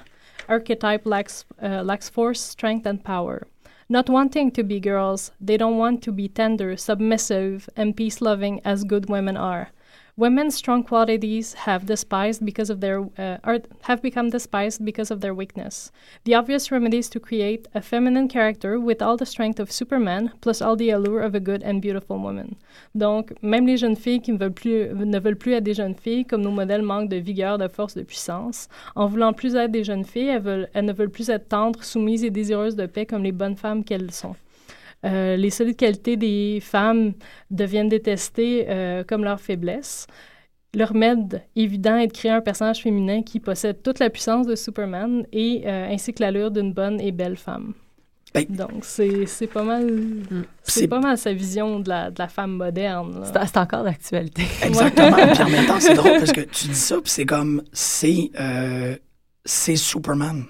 [0.48, 3.46] archetype lacks, lacks force, strength, and power.
[3.88, 8.60] Not wanting to be girls, they don't want to be tender, submissive, and peace loving
[8.64, 9.70] as good women are.
[10.18, 15.34] Women's strong qualities have despised because of their uh, have become despised because of their
[15.34, 15.92] weakness.
[16.24, 20.32] The obvious remedy is to create a feminine character with all the strength of Superman,
[20.40, 22.56] plus all the allure of a good and beautiful woman.
[22.94, 26.50] Donc, même les jeunes filles qui ne veulent plus, être des jeunes filles, comme nos
[26.50, 30.28] modèles manquent de vigueur, de force, de puissance, en voulant plus être des jeunes filles,
[30.28, 33.56] elles, elles ne veulent plus être tendres, soumises et désireuses de paix comme les bonnes
[33.56, 34.34] femmes qu'elles sont.
[35.04, 37.12] Euh, les solides qualités des femmes
[37.50, 40.06] deviennent détestées euh, comme leur faiblesse.
[40.74, 44.54] Le remède évident est de créer un personnage féminin qui possède toute la puissance de
[44.56, 47.72] Superman et euh, ainsi que l'allure d'une bonne et belle femme.
[48.34, 49.88] Ben- Donc, c'est c'est pas mal...
[50.64, 53.22] C'est- C'est pas mal sa vision de la, de la femme moderne.
[53.24, 54.42] C'est, encore d'actualité.
[54.62, 55.16] Exactement.
[55.32, 57.62] Puis en même temps, c'est drôle parce que tu dis ça, puis c'est comme.
[57.72, 58.30] C'est.
[58.38, 58.96] euh,
[59.44, 60.44] c'est Superman.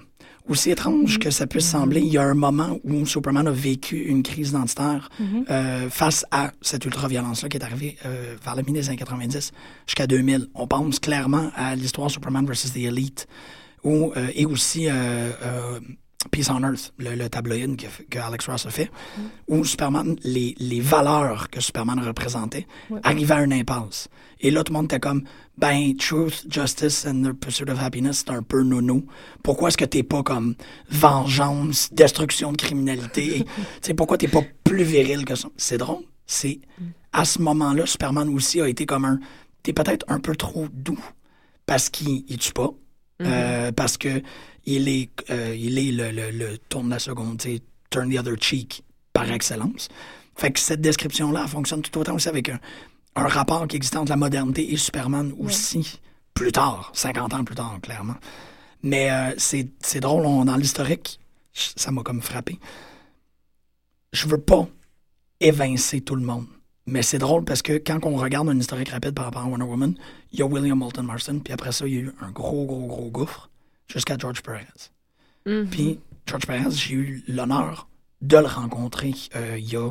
[0.49, 3.97] Aussi étrange que ça puisse sembler, il y a un moment où Superman a vécu
[3.97, 5.09] une crise identitaire
[5.49, 9.51] euh, face à cette ultra-violence-là qui est arrivée euh, vers la mi des années 90
[9.85, 10.47] jusqu'à 2000.
[10.55, 12.71] On pense clairement à l'histoire Superman vs.
[12.73, 13.27] The Elite
[13.83, 15.79] ou, euh, et aussi euh, euh,
[16.31, 18.89] Peace on Earth, le, le tabloïd que, que Alex Ross a fait,
[19.47, 22.99] où Superman, les, les valeurs que Superman représentait Ouais.
[23.03, 24.07] arrivaient à une impasse.
[24.39, 25.23] Et là, tout le monde était comme,
[25.57, 29.03] ben, truth, justice and the pursuit of happiness, c'est un peu nono.
[29.43, 30.53] Pourquoi est-ce que t'es pas comme
[30.89, 33.45] vengeance, destruction de criminalité?
[33.55, 35.49] Tu sais, pourquoi t'es pas plus viril que ça?
[35.57, 36.03] C'est drôle.
[36.25, 36.59] C'est,
[37.13, 39.19] à ce moment-là, Superman aussi a été comme un,
[39.63, 40.99] t'es peut-être un peu trop doux
[41.65, 42.69] parce qu'il il tue pas.
[43.21, 44.21] Euh, parce que
[44.65, 47.41] il est, euh, il est le, le, le tourne la seconde,
[47.89, 49.87] turn the other cheek par excellence.
[50.35, 52.59] Fait que cette description-là fonctionne tout autant aussi avec un,
[53.15, 55.99] un rapport qui existait entre la modernité et Superman aussi,
[56.35, 58.17] plus tard, 50 ans plus tard, clairement.
[58.83, 61.19] Mais euh, c'est c'est drôle, on- dans l'historique,
[61.53, 62.59] ça m'a comme frappé.
[64.13, 64.67] Je veux pas
[65.39, 66.45] évincer tout le monde.
[66.87, 69.65] Mais c'est drôle parce que quand on regarde un historique rapide par rapport à Wonder
[69.65, 69.93] Woman,
[70.31, 72.65] il y a William Moulton Marston, puis après ça, il y a eu un gros,
[72.65, 73.49] gros, gros gouffre
[73.87, 74.65] jusqu'à George Perez.
[75.45, 75.67] Mhm.
[75.69, 77.87] Puis George Perez, j'ai eu l'honneur
[78.21, 79.89] de le rencontrer euh, il y a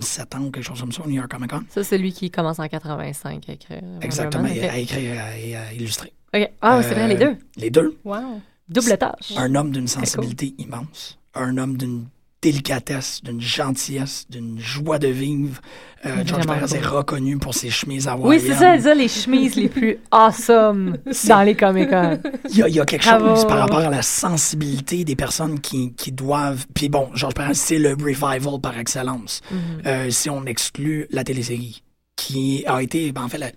[0.00, 1.62] 7 ans ou quelque chose comme ça au New York Comic Con.
[1.68, 3.80] Ça, c'est lui qui commence en 85 à écrire.
[3.82, 4.70] Wonder Exactement, Woman, et ok.
[4.72, 6.12] à écrire et à illustrer.
[6.34, 6.50] Ok.
[6.60, 7.36] Ah, c'est vrai, les Euh, deux.
[7.56, 7.98] Les deux.
[8.04, 8.40] Wow.
[8.68, 9.32] Double tâche.
[9.36, 12.06] Un homme d'une sensibilité immense, un homme d'une
[12.40, 15.60] délicatesse, d'une gentillesse, d'une joie de vivre.
[16.06, 18.40] Euh, George Perez est reconnu pour ses chemises Oui, hawaïennes.
[18.46, 20.96] c'est ça, ça, les chemises les plus awesome
[21.28, 22.20] dans les Comic-Con.
[22.50, 23.34] Il y a, il y a quelque Bravo.
[23.34, 26.66] chose par rapport à la sensibilité des personnes qui, qui doivent.
[26.74, 29.40] Puis bon, Georges Perez, c'est le revival par excellence.
[29.86, 31.82] Euh, si on exclut la télésérie,
[32.14, 33.12] qui a été.
[33.12, 33.50] ben, en fait, la,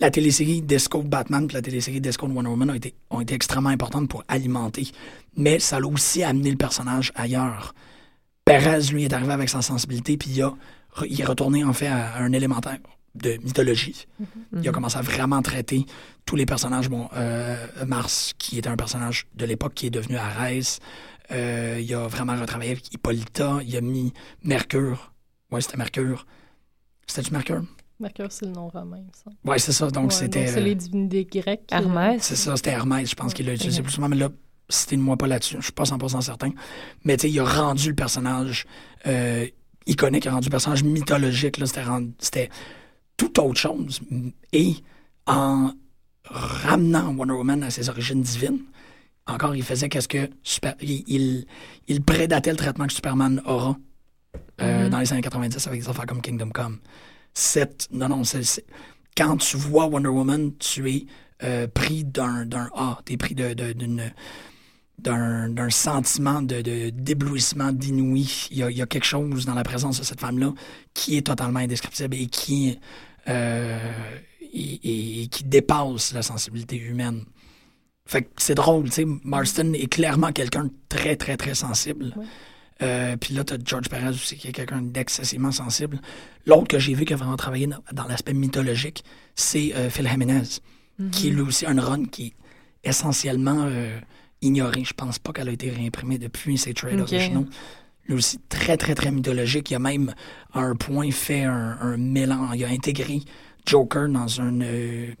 [0.00, 3.34] la télésérie Disco Batman puis la télésérie Disco de Wonder Woman ont été, ont été
[3.34, 4.88] extrêmement importantes pour alimenter.
[5.36, 7.74] Mais ça l'a aussi amené le personnage ailleurs.
[8.48, 10.54] Perez, lui, est arrivé avec sa sensibilité, puis il, a,
[11.06, 12.78] il est retourné en fait à, un élémentaire
[13.14, 14.06] de mythologie.
[14.54, 15.84] Il a commencé à vraiment traiter
[16.24, 16.88] tous les personnages.
[16.88, 17.56] Bon, euh,
[17.86, 20.80] Mars, qui était un personnage de l'époque qui est devenu Arès.
[21.30, 23.58] Euh, il a vraiment retravaillé avec Hippolyta.
[23.66, 25.12] Il a mis Mercure.
[25.50, 26.26] Ouais, c'était Mercure.
[27.06, 27.62] C'était-tu Mercure?
[28.00, 29.30] Mercure, c'est le nom romain, ça.
[29.44, 29.90] Ouais, c'est ça.
[29.90, 30.46] Donc, Ouais, c'était.
[30.46, 31.68] c'est euh, les divinités grecques.
[31.70, 32.22] Hermès.
[32.22, 34.30] C'est ça, c'était Hermès, je pense qu'il l'a utilisé plus souvent, mais là,
[34.68, 36.50] citez-moi pas là-dessus, je suis pas 100% certain.
[37.04, 38.66] Mais tu sais, il a rendu le personnage
[39.06, 39.46] euh,
[39.86, 41.66] iconique, il a rendu le personnage mythologique, là,
[42.18, 42.50] c'était,
[43.16, 44.00] tout autre chose.
[44.52, 44.76] Et
[45.26, 45.72] en,
[46.30, 48.60] ramenant Wonder Woman à ses origines divines.
[49.26, 51.46] Encore, il faisait qu'est-ce que super, il, il,
[51.86, 53.76] il prédatait le traitement que Superman aura
[54.60, 54.88] euh, Mhm.
[54.90, 56.78] dans les années 90 avec des affaires comme Kingdom Come.
[57.34, 58.64] Cette, non, non, c'est,
[59.16, 61.06] quand tu vois Wonder Woman, tu es
[61.44, 64.12] euh, pris d'un, A, tu es pris de- d'une,
[64.98, 68.48] d'un, sentiment de, d'éblouissement, d'inouï.
[68.50, 70.52] Il y, a, il y a quelque chose dans la présence de cette femme-là
[70.94, 72.78] qui est totalement indescriptible et qui,
[73.28, 73.78] euh,
[74.52, 77.24] et, et qui dépasse la sensibilité humaine.
[78.06, 82.14] Fait que c'est drôle, tu sais, Marston est clairement quelqu'un de très, très, très sensible.
[82.16, 82.24] Ouais.
[82.80, 86.00] Euh, Puis là, tu as George Perez aussi, qui est quelqu'un d'excessivement sensible.
[86.46, 90.08] L'autre que j'ai vu qui a vraiment travaillé dans, dans l'aspect mythologique, c'est euh, Phil
[90.08, 90.42] Jiménez,
[91.12, 93.68] qui est lui aussi un run qui est essentiellement
[94.42, 94.84] euh, ignoré.
[94.84, 97.12] Je pense pas qu'elle a été réimprimée depuis ses trades Ok.
[97.12, 97.46] originaux.
[98.06, 99.70] Lui aussi, très, très, très mythologique.
[99.70, 100.14] Il a même,
[100.52, 102.56] à un point, fait un, un mélange.
[102.56, 103.20] Il a intégré
[103.66, 105.12] Joker dans un, euh,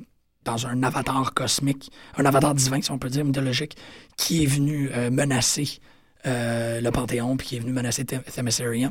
[0.44, 3.76] dans un avatar cosmique, un avatar divin, si on peut dire, mythologique,
[4.16, 5.80] qui est venu euh, menacer
[6.26, 8.90] euh, le Panthéon, puis qui est venu menacer Them- Themyscira.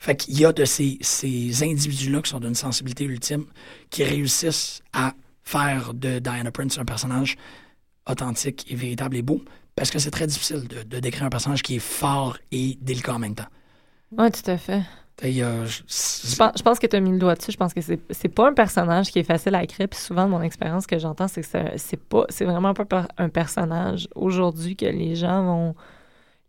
[0.00, 3.46] Fait qu'il y a de ces, ces individus-là qui sont d'une sensibilité ultime,
[3.90, 7.36] qui réussissent à faire de Diana Prince un personnage
[8.08, 9.42] authentique et véritable et beau,
[9.78, 13.14] parce que c'est très difficile de, de décrire un personnage qui est fort et délicat
[13.14, 13.48] en même temps.
[14.16, 14.82] Oui, tout à fait.
[15.20, 15.82] Je-
[16.30, 17.50] Je pense, je pense que tu as mis le doigt dessus.
[17.50, 19.88] Je pense que c'est c'est pas un personnage qui est facile à écrire.
[19.88, 22.72] Puis souvent, de mon expérience, ce que j'entends, c'est que c'est- c'est pas, c'est vraiment
[22.72, 25.74] pas un personnage aujourd'hui que les gens vont.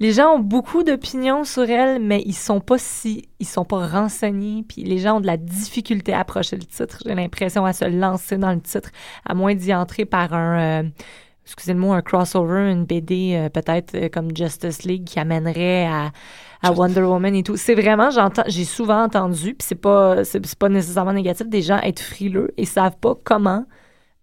[0.01, 3.85] Les gens ont beaucoup d'opinions sur elle, mais ils sont pas si, ils sont pas
[3.87, 4.63] renseignés.
[4.69, 6.99] Puis les gens ont de la difficulté à approcher le titre.
[7.05, 8.91] J'ai l'impression à se lancer dans le titre,
[9.25, 10.89] à moins d'y entrer par un, euh,
[11.49, 15.87] excusez le mot, un crossover, une BD euh, peut-être euh, comme Justice League qui amènerait
[15.87, 16.11] à,
[16.61, 17.57] à Wonder Woman et tout.
[17.57, 21.79] C'est vraiment, j'entends, j'ai souvent entendu, puis c'est pas, c'est, pas nécessairement négatif, des gens
[21.81, 23.65] être frileux et savent pas comment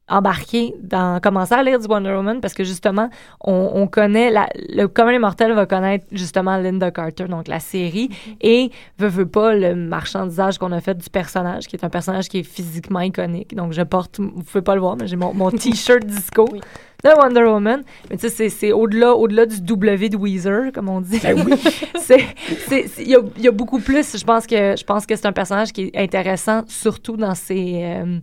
[0.09, 3.11] embarquer dans commencer à lire du Wonder Woman parce que justement
[3.41, 7.59] on, on connaît la, le commun des mortels va connaître justement Linda Carter donc la
[7.59, 8.11] série
[8.41, 12.29] et veut veut pas le marchandisage qu'on a fait du personnage qui est un personnage
[12.29, 15.35] qui est physiquement iconique donc je porte vous pouvez pas le voir mais j'ai mon,
[15.35, 16.61] mon t-shirt disco Oui.
[17.15, 17.83] De Wonder Woman.
[18.11, 21.21] Mais tu sais c'est, au-delà au-delà du W de Weezer comme on dit.
[21.23, 21.55] Ben oui.
[22.99, 24.17] il y a, y a beaucoup plus.
[24.17, 27.81] Je pense que je pense que c'est un personnage qui est intéressant surtout dans ses
[27.83, 28.19] euh,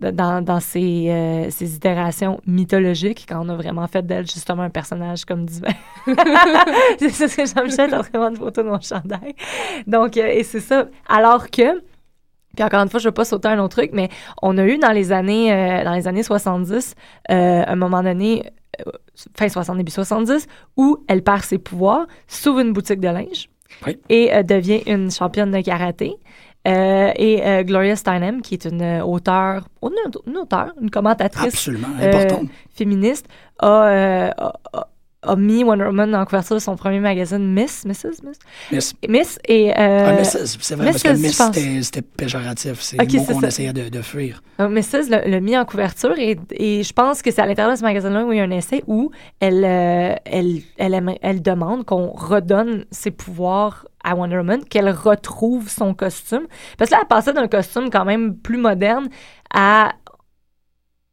[0.00, 4.70] dans, dans ses, euh, ses itérations mythologiques quand on a vraiment fait d'elle justement un
[4.70, 5.72] personnage comme divin
[6.98, 9.34] c'est ce que Jean-Michel de prendre une photo de mon chandail.
[9.86, 10.88] Donc euh, et c'est ça.
[11.08, 11.82] Alors que
[12.54, 14.08] puis encore une fois, je ne veux pas sauter un autre truc, mais
[14.42, 16.94] on a eu dans les années, euh, dans les années 70,
[17.30, 18.50] euh, un moment donné,
[18.86, 18.90] euh,
[19.36, 23.48] fin 60, début 70, où elle perd ses pouvoirs, s'ouvre une boutique de linge
[23.86, 23.98] Oui.
[24.08, 26.16] et devient une championne de karaté.
[26.66, 29.90] Et Gloria Steinem, qui est une auteure, une,
[30.26, 31.68] une auteure, une commentatrice
[32.74, 33.26] féministe,
[33.58, 34.88] a, a, a-
[35.26, 38.22] a mis Wonder Woman en couverture de son premier magazine Miss, Mrs.
[38.24, 38.38] Miss,
[38.72, 39.70] Miss, Miss et...
[39.70, 41.40] euh, ah, Mrs., c'est vrai, parce que Miss,
[41.84, 42.80] c'était péjoratif.
[42.80, 44.42] C'est Ok, le mot c'est qu'on essayait de, de fuir.
[44.58, 45.08] Donc, Mrs.
[45.10, 47.82] l'a l'a mis en couverture et, et je pense que c'est à l'intérieur de ce
[47.84, 49.10] magazine-là où il y a un essai où
[49.40, 55.68] elle, euh, elle, elle, elle demande qu'on redonne ses pouvoirs à Wonder Woman, qu'elle retrouve
[55.68, 56.46] son costume.
[56.76, 59.08] Parce que là, elle passait d'un costume quand même plus moderne
[59.52, 59.92] à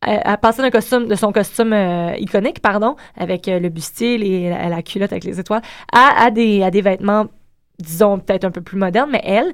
[0.01, 4.17] elle elle passait d'un costume de son costume euh, iconique pardon avec euh, le bustier
[4.17, 5.61] les, la, la culotte avec les étoiles
[5.93, 7.27] à, à des à des vêtements
[7.79, 9.53] disons peut-être un peu plus modernes mais elle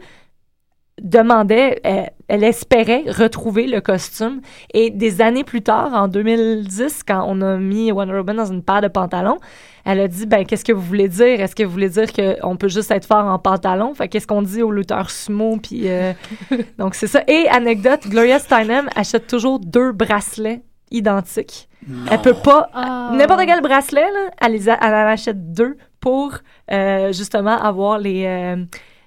[1.02, 4.42] demandait, elle, elle espérait retrouver le costume.
[4.74, 8.64] Et des années plus tard, en 2010, quand on a mis Wonder Woman dans une
[8.64, 9.38] paire de pantalons,
[9.86, 11.40] elle a dit, ben, qu'est-ce que vous voulez dire?
[11.40, 13.94] Est-ce que vous voulez dire qu'on peut juste être fort en pantalon?
[13.94, 15.58] Fait qu'est-ce qu'on dit aux lutteurs sumo?
[15.62, 16.14] Puis, euh,
[16.78, 17.22] donc, c'est ça.
[17.28, 21.70] Et anecdote, Gloria Steinem achète toujours deux bracelets identiques.
[22.12, 23.12] Elle peut pas Ah.
[23.14, 26.34] N'importe quel bracelet, là, elle, les a- elle en achète deux pour
[26.72, 28.58] euh, justement avoir les, euh,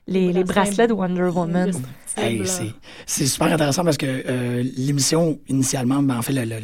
[0.06, 1.72] les, les bracelets de Wonder Woman.
[2.16, 2.42] Hey,
[3.06, 6.60] c'est- super intéressant parce que euh, l'émission, initialement, ben, en fait, le- le-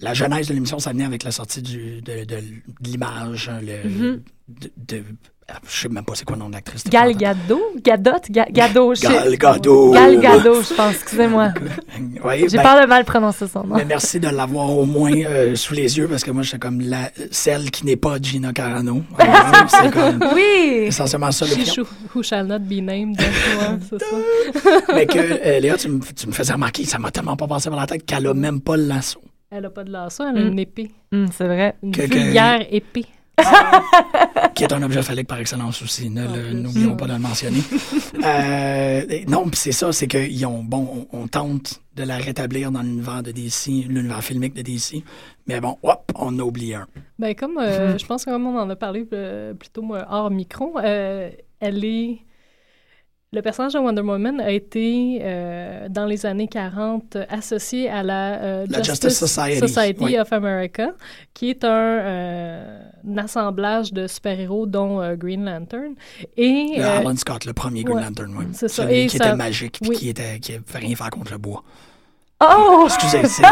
[0.00, 2.34] la genèse de l'émission, ça venait avec la sortie du, de, de-
[2.80, 4.22] de l'image, hein, le, Mhm.
[4.48, 5.04] de, de-
[5.68, 6.84] je sais même pas c'est quoi le nom de l'actrice.
[6.84, 7.60] Gal Gadot?
[7.82, 8.12] Gadot?
[8.30, 8.94] Ga- Gadot?
[8.94, 9.92] je sais- Gal Gadot.
[9.92, 10.94] Gal Gadot, je pense.
[10.94, 11.52] Excusez-moi.
[12.24, 13.76] Oui, J'ai ben, peur de mal prononcer son nom.
[13.76, 16.80] mais merci de l'avoir au moins euh, sous les yeux parce que moi, j'étais comme
[16.80, 19.02] la, celle qui n'est pas Gina Carano.
[19.68, 20.84] C'est comme Oui!
[20.86, 21.80] essentiellement ça le She
[22.14, 23.16] who shall not be named.
[23.16, 24.80] donc, ouais, c'est ça.
[24.94, 27.68] Mais que, euh, Léa, tu me, tu me faisais remarquer, ça m'a tellement pas passé
[27.68, 29.20] par la tête qu'elle a même pas le lasso.
[29.50, 30.48] Elle a pas de lasso, elle a Mm.
[30.52, 30.90] une épée.
[31.12, 31.76] Hum, c'est vrai.
[31.82, 33.04] Une Que- épée.
[34.54, 36.10] Qui est un objet phallique par excellence aussi.
[36.10, 37.60] N'oublions pas de le mentionner.
[38.24, 42.70] Euh, non, puis c'est ça, c'est qu'ils ont, bon, on, on tente de la rétablir
[42.70, 45.02] dans l'univers de DC, l'univers filmique de DC,
[45.46, 46.86] mais bon, hop, on a oublié un.
[47.18, 50.30] Ben, comme euh, je pense que comme on en a parlé euh, plutôt moi, hors
[50.30, 52.18] micro, euh, elle est.
[53.34, 58.40] Le personnage de Wonder Woman a été, euh, dans les années 40, associé à la,
[58.40, 60.16] euh, La Justice Society, oui.
[60.18, 60.92] of America,
[61.34, 65.94] qui est un, euh, un assemblage de super-héros, dont Green Lantern.
[66.36, 68.44] Et, Le Alan Scott, le premier Green ouais, Lantern, oui.
[68.52, 68.84] c'est ça.
[68.84, 69.96] Celui Et qui ça- était magique, puis oui.
[69.96, 71.64] qui était, qui rien faire contre le bois.
[72.58, 72.82] Oh!
[72.86, 73.44] Excusez, c'est, c'est-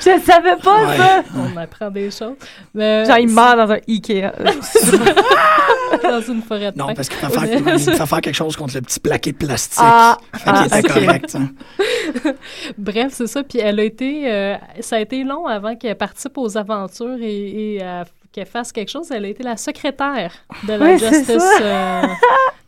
[0.18, 0.96] Je savais pas Ouais.
[0.96, 1.22] ça!
[1.36, 2.34] on apprend des choses.
[2.74, 4.30] Mais, Genre, il meurt dans un Ikea.
[6.02, 9.32] dans une forêt de non, parce qu'il fait, faire, quelque chose contre le petit plaqué
[9.32, 9.78] de plastique.
[9.82, 11.36] Ah, fait qu'il ah, était correct.
[11.36, 12.32] hein.
[12.76, 13.42] Bref, c'est ça.
[13.42, 14.30] Puis elle a été.
[14.30, 18.72] euh, ça a été long avant qu'elle participe aux aventures et, et, euh, qu'elle fasse
[18.72, 19.10] quelque chose.
[19.10, 20.32] Elle a été la secrétaire
[20.64, 22.02] de la Oui, Justice, euh,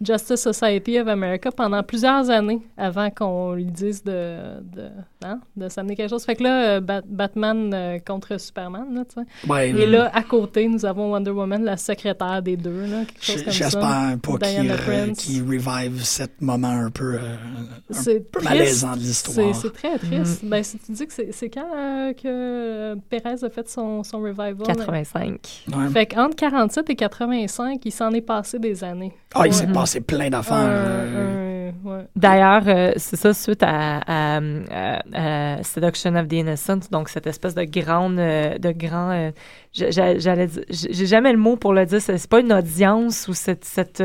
[0.02, 4.88] Justice Society of America pendant plusieurs années avant qu'on lui dise de, de,
[5.24, 6.24] hein, de s'amener quelque chose.
[6.24, 9.48] Fait que là, euh, Bat- Batman euh, contre Superman, là, tu sais.
[9.50, 13.24] Ouais, Et là, à côté, nous avons Wonder Woman, la secrétaire des deux, là, quelque
[13.24, 13.64] chose comme ça.
[13.64, 15.18] j'espère pas qu'il Diana re- Prince.
[15.18, 18.50] qu'il revive cet moment un peu, euh, un C'est peu triste.
[18.54, 19.54] malaisant de l'histoire.
[19.54, 20.44] c'est très triste.
[20.44, 24.56] Ben, si tu dis que c'est quand euh, que Perez a fait son, son revival?
[24.64, 25.64] 85.
[25.76, 25.88] Ouais.
[25.90, 29.12] Fait qu'entre 47 et 85, il s'en est passé des années.
[29.34, 29.72] Ah, il s'est Ouais.
[29.90, 31.05] Passé plein d'affaires.
[31.85, 32.05] Ouais.
[32.14, 37.26] D'ailleurs, euh, c'est ça suite à, à, à- à Seduction of the Innocent, donc cette
[37.26, 39.31] espèce de grande, euh, de grand, euh,
[39.72, 43.29] j'a- j'a- j'allais j'ai jamais le mot pour le dire, c'est c'est pas une audience
[43.29, 44.03] ou cette, cette,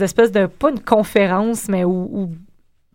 [0.00, 2.30] espèces de, pas une conférence, mais ou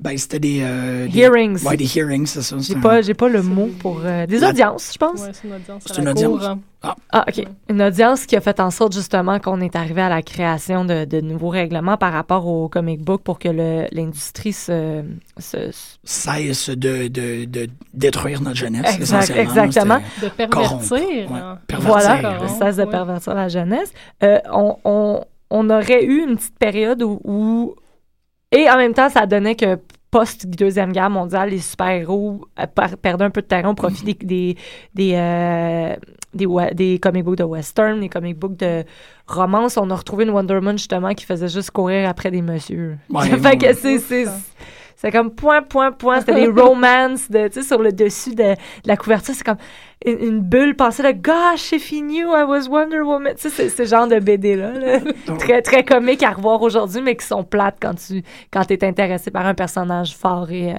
[0.01, 1.61] Ben, c'était des, euh, des- hearings.
[1.65, 2.55] Ouais, des hearings, c'est ça.
[2.59, 5.19] J'ai pas, j'ai pas le mot pour euh, des La- audiences, je pense.
[5.21, 5.83] Ouais, c'est une audience.
[5.85, 6.57] C'est la une cour, audience.
[6.83, 6.95] hein.
[7.11, 7.35] Ah, OK.
[7.39, 7.47] Ouais.
[7.69, 11.03] Une audience qui a fait en sorte justement qu'on est arrivé à la création de,
[11.03, 13.49] de nouveaux règlements par rapport au comic book pour que
[13.93, 15.03] l'industrie se,
[15.37, 18.95] se- se- Cesse de, de, de détruire notre jeunesse.
[18.95, 19.41] Exact- essentiellement.
[19.65, 19.99] exactement.
[20.21, 20.91] De pervertir.
[21.29, 21.39] ouais.
[21.41, 21.59] hein.
[21.67, 22.89] Pervertir, Voilà, cesse de Ouais.
[22.89, 23.91] pervertir la jeunesse.
[24.23, 27.75] Euh, on, on, on aurait eu une petite période où, où-
[28.51, 29.77] Et en même temps, ça donnait que
[30.11, 34.13] post-Deuxième Guerre mondiale, les super-héros euh, per- perdaient un peu de terrain au profit des,
[34.15, 34.55] des,
[34.95, 35.95] des, euh,
[36.33, 38.83] des, wa- des comic books de western, des comic books de
[39.27, 39.77] romance.
[39.77, 42.97] On a retrouvé une Wonder Woman, justement, qui faisait juste courir après des messieurs.
[43.11, 44.25] Ouais, fait que c'est...
[45.01, 46.19] c'est- comme point, point, point.
[46.19, 49.33] C'était des romances de, tu sais, sur le dessus de, de la couverture.
[49.33, 49.57] C'est comme
[50.05, 53.33] une, une bulle passée de Gosh, if he knew I was Wonder Woman.
[53.35, 54.71] Tu sais, c'est ce genre de BD-là.
[54.73, 54.99] là.
[55.39, 59.31] très, très comique à revoir aujourd'hui, mais qui sont plates quand tu quand es intéressé
[59.31, 60.77] par un personnage fort et, euh,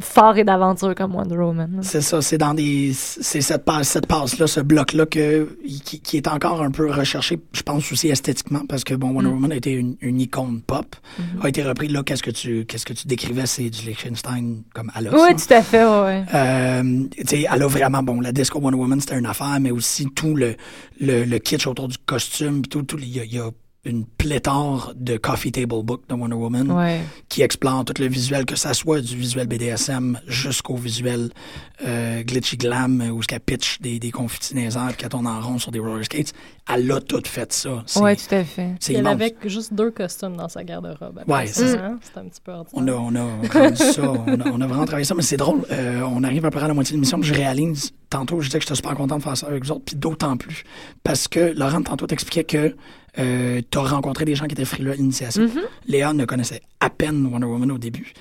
[0.00, 1.70] fort et d'aventure comme Wonder Woman.
[1.76, 1.82] là.
[1.82, 2.92] C'est ça, c'est dans des.
[2.94, 7.38] C'est cette passe, cette passe-là, ce bloc-là que, qui, qui est encore un peu recherché,
[7.52, 9.32] je pense aussi esthétiquement, parce que bon, Wonder Mm.
[9.34, 11.44] Woman a été une, une icône pop, Mm-hmm.
[11.44, 11.88] a été repris.
[11.88, 15.12] Là, qu'est-ce que tu, qu'est-ce que tu décrivais, c'est du Liechtenstein comme à l'os.
[15.14, 15.34] Oui, là.
[15.34, 16.24] tout à fait, ouais.
[16.34, 19.70] Euh, tu sais, elle a vraiment, bon, la Disco Wonder Woman, c'était une affaire, mais
[19.70, 20.56] aussi tout le,
[21.00, 23.50] le, le kitsch autour du costume, tout, tout, il y a, y a
[23.84, 27.00] une pléthore de coffee table book de Wonder Woman Ouais.
[27.28, 31.30] qui explore tout le visuel, que ça soit du visuel BDSM jusqu'au visuel
[31.86, 35.08] euh, glitchy glam, où ce qu'elle pitch des, des confitis dans les airs, puis qu'elle
[35.08, 36.32] tourne en rond sur des roller skates.
[36.72, 37.82] Elle a tout fait ça.
[37.86, 38.70] C'est, Ouais, tout à fait.
[38.80, 41.18] c'est elle avait juste deux costumes dans sa garde-robe.
[41.18, 41.98] après Ouais, ça, c'est hein?
[42.02, 43.26] C'était un petit peu On a, ordinaire.
[43.42, 45.62] on a rendu ça, on a, on a vraiment travaillé ça, mais c'est drôle.
[45.70, 48.40] euh, on arrive à peu près à la moitié de l'émission, puis je réalise, tantôt,
[48.40, 50.64] je disais que j'étais super content de faire ça avec vous autres, puis d'autant plus.
[51.02, 52.76] Parce que Laurent, tantôt, t'expliquait que
[53.18, 55.48] euh, tu as rencontré des gens qui étaient frileux à l'initiation.
[55.86, 58.12] Léa ne connaissait à peine Wonder Woman au début.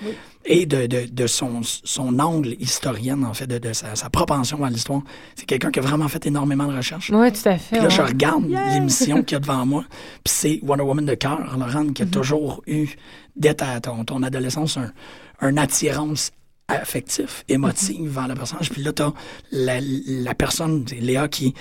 [0.46, 4.64] Et de, de, de son, son angle historienne, en fait, de, de sa, sa propension
[4.64, 5.02] à l'histoire.
[5.36, 7.10] C'est quelqu'un qui a vraiment fait énormément de recherches.
[7.12, 7.78] Ouais, tout à fait.
[7.78, 9.86] Puis là, je regarde l'émission qu'il y a devant moi,
[10.24, 12.90] puis c'est Wonder Woman de cœur, Laurent, qui a toujours eu,
[13.36, 14.92] dès ta, ton, ton adolescence, un,
[15.40, 16.32] un attirance
[16.68, 18.70] affectif, émotive vers le personnage.
[18.70, 19.12] Puis là, t'as
[19.52, 21.54] la, la personne, Léa, qui,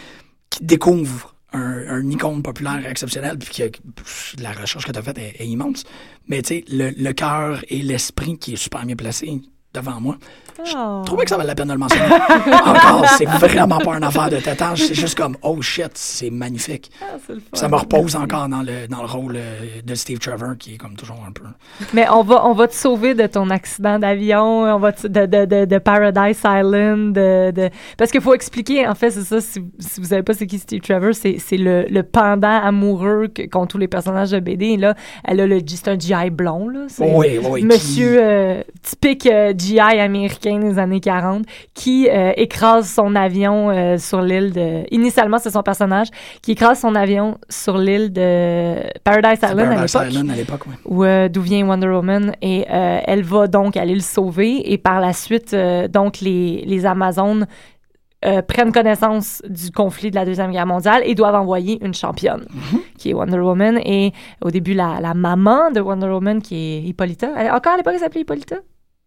[0.50, 5.02] qui découvre un, icône populaire exceptionnel, puis qui a- pff, la recherche que tu as
[5.02, 5.84] faite est, immense.
[6.28, 9.40] Mais tu sais, le, le cœur et l'esprit qui est super bien placé
[9.74, 10.18] devant moi.
[10.64, 12.04] Je trouvais que ça valait la peine de le mentionner.
[12.64, 16.90] Encore, c'est vraiment pas une affaire de tétage, c'est juste comme, oh shit, c'est magnifique.
[17.00, 17.46] Ah, c'est le fun.
[17.54, 20.76] Ça me repose encore dans le, dans le rôle euh, de Steve Trevor, qui est
[20.76, 21.44] comme toujours un peu.
[21.92, 25.26] Mais on va, on va te sauver de ton accident d'avion, on va te- de,
[25.26, 29.64] de, de, de Paradise Island, de, parce qu'il faut expliquer, en fait, c'est ça, si,
[29.78, 33.66] si vous savez pas c'est qui Steve Trevor, c'est, c'est le, le pendant amoureux qu'ont
[33.66, 34.66] tous les personnages de BD.
[34.66, 36.80] Et là, elle a le, c'est un GI blond, là.
[36.98, 37.62] Oui, oui.
[37.64, 43.70] Monsieur euh, typique euh, GI américain américain des années 40 qui euh, écrase son avion
[43.70, 44.82] euh, sur l'île de...
[44.94, 46.08] Initialement, c'est son personnage
[46.42, 50.12] qui écrase son avion sur l'île de Paradise Island Paradise à l'époque.
[50.12, 50.74] Island à l'époque, oui.
[50.84, 52.32] où, euh, d'où vient Wonder Woman.
[52.42, 54.72] Et euh, elle va donc aller le sauver.
[54.72, 55.54] Et par la suite
[55.92, 57.46] donc les, les Amazones
[58.24, 62.46] euh, prennent connaissance du conflit de la deuxième guerre mondiale et doivent envoyer une championne
[62.98, 63.78] qui est Wonder Woman.
[63.84, 67.30] Et au début la, la maman de Wonder Woman qui est Hippolyta.
[67.36, 68.56] Elle- encore à l'époque elle s'appelait Hippolyta?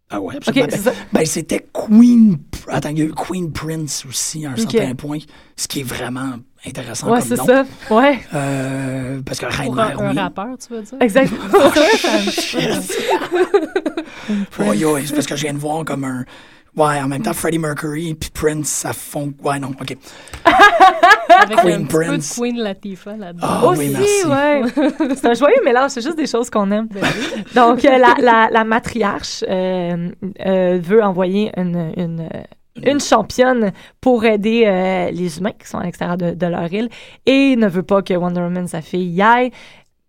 [0.08, 0.66] Ah ouais, absolument.
[0.70, 2.38] c'est Ben, ça ben, c'était Queen.
[2.68, 5.18] Attends, il y a eu Queen Prince aussi à un certain point,
[5.56, 6.34] ce qui est vraiment
[6.64, 7.44] intéressant ouais comme c'est nom.
[7.46, 10.98] ça ouais Euh, parce que Reine Pour un, rappeur, tu veux dire?
[11.00, 11.42] exactement
[12.30, 12.88] C'est
[14.58, 16.24] Oui, oui, c'est parce que je viens de voir comme un.
[16.76, 19.32] Ouais, en même temps, Freddie Mercury puis Prince, ça fond.
[19.42, 19.96] Ouais, non, ok.
[21.28, 22.34] Avec Queen un petit peu de Prince.
[22.38, 23.46] Queen Latifah là-dedans.
[23.48, 24.26] Ah aussi oui, merci.
[24.26, 27.44] ouais c'est un joyeux mélange c'est juste des choses qu'on aime Ben oui.
[27.54, 30.10] Donc, euh, la, la, la matriarche euh,
[30.46, 32.28] euh, veut envoyer une, une,
[32.84, 36.88] une championne pour aider euh, les humains qui sont à l'extérieur de, de leur île
[37.26, 39.50] et ne veut pas que Wonder Woman, sa fille, y aille.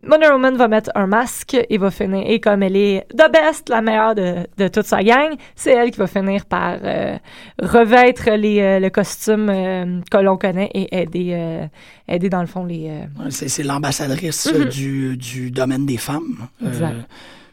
[0.03, 3.67] Wonder Woman va mettre un masque et va finir, et comme elle est the best,
[3.67, 7.17] la meilleure de, de toute sa gang, c'est elle qui va finir par euh,
[7.59, 11.67] revêtre les, euh, le costume euh, que l'on connaît et aider,
[12.07, 13.05] aider dans le fond les...
[13.31, 14.65] C'est c'est l'ambassadrice Mhm.
[14.69, 16.47] du, du domaine des femmes.
[16.63, 16.95] Exact.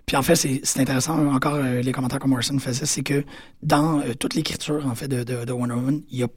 [0.05, 3.25] puis en fait, c'est c'est intéressant, encore les commentaires que Morrison faisait, c'est que
[3.63, 6.29] dans toute l'écriture en fait de, de, de Wonder Woman, il n'y a,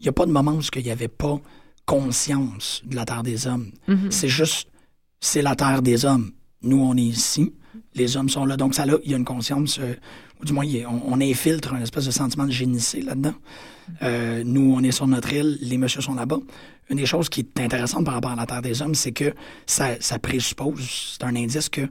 [0.00, 1.38] y a pas de moment où il n'y avait pas
[1.86, 3.70] conscience de la Terre des Hommes.
[3.88, 4.10] mhm.
[4.10, 4.68] C'est juste,
[5.20, 6.30] c'est la Terre des Hommes.
[6.62, 7.52] Nous, on est ici,
[7.94, 8.56] les hommes sont là.
[8.56, 9.94] Donc, ça, là, il y a une conscience, euh,
[10.40, 10.66] ou du moins,
[11.06, 13.34] on infiltre un espèce de sentiment de génissé là-dedans.
[14.02, 16.38] Euh, nous, on est sur notre île, les messieurs sont là-bas.
[16.90, 19.34] Une des choses qui est intéressante par rapport à la Terre des Hommes, c'est que
[19.66, 21.82] ça, ça présuppose, c'est un indice que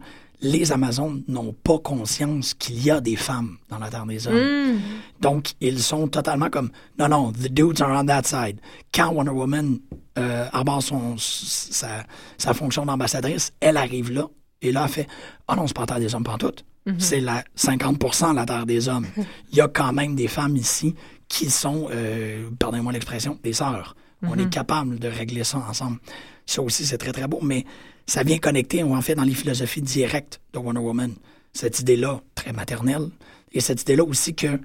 [0.46, 4.76] les Amazones n'ont pas conscience qu'il y a des femmes dans la Terre des Hommes.
[4.76, 4.80] Mm.
[5.20, 6.70] Donc, ils sont totalement comme
[7.00, 8.60] non, non, the dudes are on that side.
[8.94, 9.80] Quand Wonder Woman
[10.18, 12.06] euh, arbore son, sa,
[12.38, 14.28] sa fonction d'ambassadrice, elle arrive là
[14.62, 15.08] et là, elle fait
[15.48, 16.66] Ah non, c'est pas la terre des hommes pantoute.
[17.00, 19.08] C'est la 50% la terre des hommes.
[19.52, 20.94] Il y a quand même des femmes ici
[21.28, 23.96] qui sont, euh, pardonnez-moi l'expression, des sœurs.
[24.22, 25.98] On est capable de régler ça ensemble.
[26.48, 27.66] Ça aussi, c'est très, très beau, mais
[28.08, 31.14] ça vient connecter, en fait, dans les philosophies directes de Wonder Woman.
[31.54, 33.10] Cette idée-là, très maternelle,
[33.52, 34.60] et cette idée-là aussi que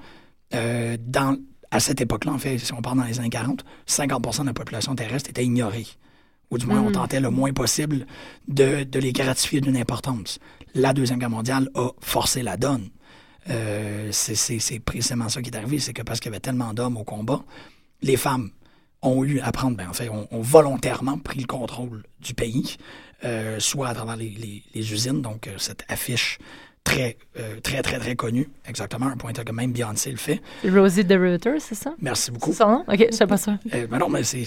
[0.55, 1.37] euh, dans,
[1.71, 4.53] à cette époque-là, en fait, si on parle dans les années 40, 50% de la
[4.55, 5.87] population terrestre était ignorée.
[6.51, 8.07] Ou du moins, on tentait le moins possible
[8.49, 10.41] de, de les gratifier d'une importance.
[10.75, 12.91] La Deuxième Guerre mondiale a forcé la donne.
[13.49, 16.97] Euh, c'est- précisément ça qui est arrivé, c'est que parce qu'il y avait tellement d'hommes
[16.97, 17.43] au combat,
[18.03, 18.51] les femmes
[19.03, 22.77] ont eu à prendre, ben, en fait, ont, ont volontairement pris le contrôle du pays,
[23.59, 26.39] soit à travers les, les- les usines, donc euh, cette affiche
[26.85, 30.41] très, euh, très, très, très connue, exactement, un point que même Beyoncé le fait.
[30.65, 31.95] Rosie the Riveter, c'est ça?
[32.01, 32.53] Merci beaucoup.
[32.53, 32.85] C'est son nom?
[32.89, 33.59] OK, je sais pas ça.
[33.75, 34.45] Euh, ben non, mais c'est.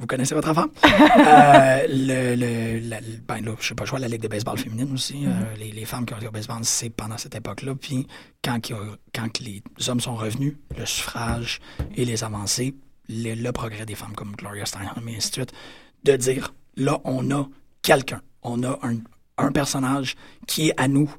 [0.00, 0.66] Vous connaissez votre enfant?
[1.18, 4.28] Euh, le, le, la- le- ben là, je sais pas, je vois la Ligue de
[4.28, 5.24] baseball féminine aussi.
[5.26, 7.74] euh, les, les femmes qui ont été au baseball, c'est pendant cette époque-là.
[7.74, 8.06] Puis
[8.44, 8.60] quand,
[9.14, 11.60] quand les hommes sont revenus, le suffrage
[11.96, 12.74] et les avancées,
[13.08, 15.52] le progrès des femmes comme Gloria Steinem et ainsi de suite,
[16.04, 17.46] de dire là, on a
[17.82, 18.96] quelqu'un, on a un,
[19.36, 20.16] un personnage
[20.46, 21.12] qui est à nous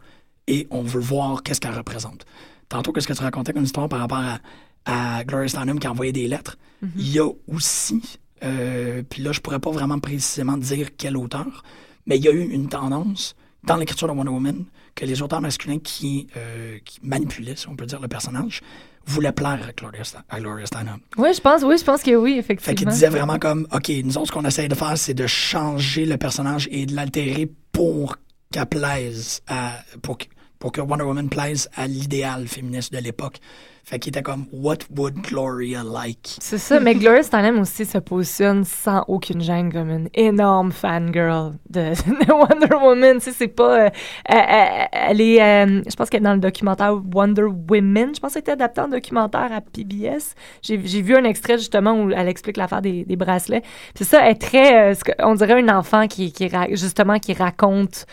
[0.48, 2.26] et on veut voir qu'est-ce qu'elle représente.
[2.70, 4.40] Tantôt, qu'est-ce que tu racontais comme histoire par rapport à,
[4.86, 6.58] à Gloria Steinem qui a envoyé des lettres?
[6.96, 8.02] Il y a aussi,
[8.44, 11.64] euh, puis là, je pourrais pas vraiment précisément dire quel auteur,
[12.06, 15.42] mais il y a eu une tendance dans l'écriture de Wonder Woman que les auteurs
[15.42, 18.62] masculins qui, euh, qui manipulaient, si on peut dire, le personnage,
[19.10, 20.98] voulaient plaire à Gloria, à Gloria Steinem.
[21.18, 22.74] Oui, je pense, oui, je pense que oui, Fait effectivement.
[22.76, 26.06] qu'il disait vraiment comme, OK, nous autres, ce qu'on essaye de faire, c'est de changer
[26.06, 28.18] le personnage et de l'altérer pour
[28.52, 30.18] qu'elle plaise à, pour,
[30.60, 33.40] pour que Wonder Woman plaise à l'idéal féministe de l'époque.
[33.84, 36.38] Fait qu'il était comme, what would Gloria like?
[36.40, 41.54] C'est ça, mais Gloria Steinem aussi se positionne sans aucune gêne comme une énorme fangirl
[41.70, 41.80] de,
[42.26, 43.18] de Wonder Woman.
[43.18, 43.86] Tu sais, c'est pas...
[43.86, 43.90] euh,
[44.26, 45.42] elle, est...
[45.42, 48.14] euh, je pense qu'elle est dans le documentaire Wonder Women.
[48.16, 50.36] Je pense que c'était adapté en documentaire à PBS.
[50.62, 53.64] J'ai vu un extrait, justement, où elle explique l'affaire des, des bracelets.
[53.96, 54.92] Puis ça, elle est très...
[54.92, 56.32] euh, on dirait un enfant qui,
[56.72, 58.06] justement, qui raconte,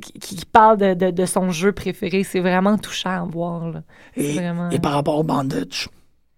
[0.00, 2.22] qui, qui parle de, de, de son jeu préféré.
[2.22, 3.82] C'est vraiment touchant à voir, là.
[4.16, 4.70] C'est Et, vraiment...
[4.70, 5.88] et par rapport au bandage,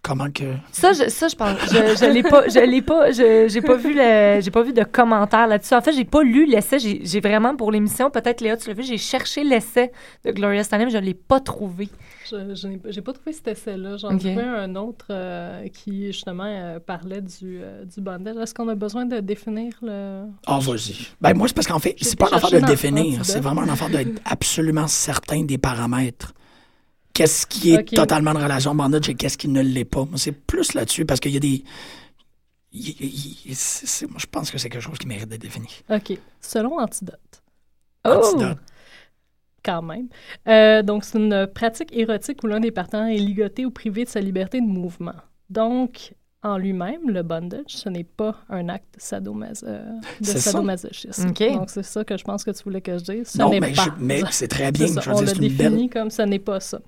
[0.02, 0.44] comment que...
[0.70, 3.74] Ça, je, ça, je pense, je, je l'ai pas, je l'ai pas, je, j'ai pas
[3.74, 5.74] vu le, j'ai pas vu de commentaires là-dessus.
[5.74, 6.78] En fait, j'ai pas lu l'essai.
[6.78, 9.90] J'ai, j'ai vraiment pour l'émission, peut-être Léa, tu l'as vu, j'ai cherché l'essai
[10.24, 11.88] de Gloria Steinem, je l'ai pas trouvé.
[12.30, 13.96] Je, je n'ai pas- j'ai pas trouvé cet essai-là.
[13.96, 18.36] J'en ai trouvé un autre euh, qui, justement, euh, parlait du, euh, du bondage.
[18.36, 20.22] Est-ce qu'on a besoin de définir le...
[20.46, 21.08] Ah, vas-y.
[21.20, 23.24] Ben, moi, c'est parce qu'en fait, J'ai c'est pas une affaire de le définir.
[23.24, 26.32] C'est vraiment une affaire d'être absolument certain des paramètres
[27.16, 30.04] qu'est-ce qui est totalement de relation bondage et qu'est-ce qui ne l'est pas.
[30.04, 31.64] Moi, c'est plus là-dessus parce qu'il y a des.
[32.72, 35.40] il- il- il- c'est- c'est- moi, je pense que c'est quelque chose qui mérite d'être
[35.40, 35.68] défini.
[35.90, 36.18] OK.
[36.40, 37.42] Selon Antidote,
[38.04, 38.10] Oh!
[38.10, 38.58] Antidote.
[39.64, 40.08] quand même.
[40.46, 44.08] Euh, donc, c'est une pratique érotique où l'un des partenaires est ligoté ou privé de
[44.10, 45.14] sa liberté de mouvement.
[45.50, 46.12] Donc,
[46.46, 49.84] en lui-même, le bondage, ce n'est pas un acte sadomas- euh,
[50.20, 51.32] de sadomasochisme.
[51.32, 53.28] Donc, c'est ça que je pense que tu voulais que je dise.
[53.28, 53.82] Ce Non, n'est mais, pas.
[53.84, 54.86] je- mais c'est très bien.
[54.86, 55.90] Ça, Je veux on dire, l'a c'est une défini belle.
[55.90, 56.78] comme ça n'est pas ça.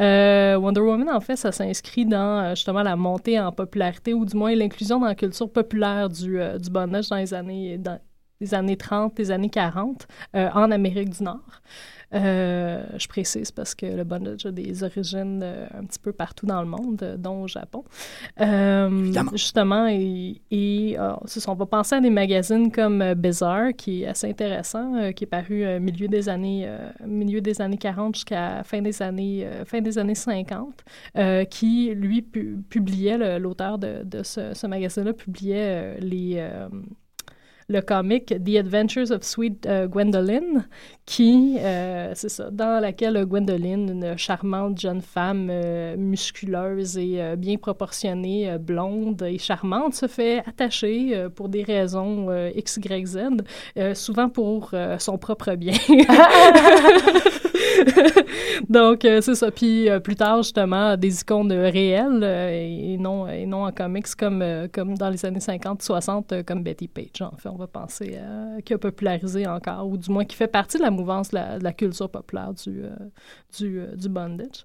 [0.00, 4.24] Euh, Wonder Woman, en fait, ça s'inscrit dans euh, justement la montée en popularité ou
[4.24, 7.98] du moins l'inclusion dans la culture populaire du, euh, du bondage dans les années, dans
[8.40, 11.40] les années 30, les années 40 euh, en Amérique du Nord.
[12.14, 16.46] Euh, je précise parce que le bondage a des origines euh, un petit peu partout
[16.46, 17.84] dans le monde, euh, dont au Japon.
[19.32, 20.40] Justement, et,
[21.46, 25.64] on va penser à des magazines comme Bizarre, qui est assez intéressant, qui est paru
[25.64, 26.68] euh, milieu des années
[27.06, 30.84] milieu des années 40 jusqu'à fin des années fin des années 50,
[31.16, 36.42] euh, qui lui pu- publiait l'auteur de, de ce, ce magazine-là publiait les
[37.68, 40.66] le comic The Adventures of Sweet euh, Gwendoline,
[41.04, 47.36] qui, euh, c'est ça, dans laquelle Gwendoline, une charmante jeune femme euh, musculeuse et euh,
[47.36, 53.18] bien proportionnée, euh, blonde et charmante, se fait attacher pour des raisons X, Y, Z,
[53.94, 55.74] souvent pour son propre bien.
[58.68, 59.50] Donc, euh, c'est ça.
[59.50, 64.14] Puis euh, plus tard, justement, des icônes réelles euh, et, non, et non en comics
[64.16, 67.22] comme, comme dans les années 50-60, euh, comme Betty Page.
[67.22, 68.18] En fait, on va penser
[68.64, 71.72] qui a popularisé encore, ou du moins qui fait partie de la mouvance de la,
[71.72, 72.82] culture populaire du,
[73.58, 74.64] du, bondage.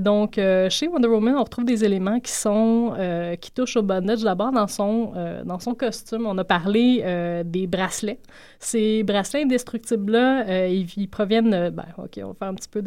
[0.00, 2.94] Donc, chez Wonder Woman, on retrouve des éléments qui sont
[3.40, 4.22] qui touchent au bondage.
[4.22, 5.12] D'abord, dans son,
[5.44, 8.20] dans son costume, on a parlé des bracelets.
[8.58, 11.86] Ces bracelets indestructibles-là, ils, proviennent, ben,
[12.18, 12.82] OK, on va faire un petit peu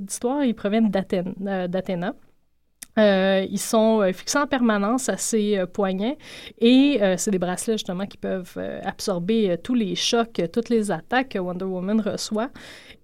[0.00, 0.90] d'histoire, ils proviennent
[1.46, 2.14] euh, d'Athéna.
[2.98, 6.18] Euh, ils sont euh, fixés en permanence à ses euh, poignets
[6.60, 11.38] et c'est des bracelets justement qui peuvent absorber tous les chocs, toutes les attaques que
[11.38, 12.50] Wonder Woman reçoit.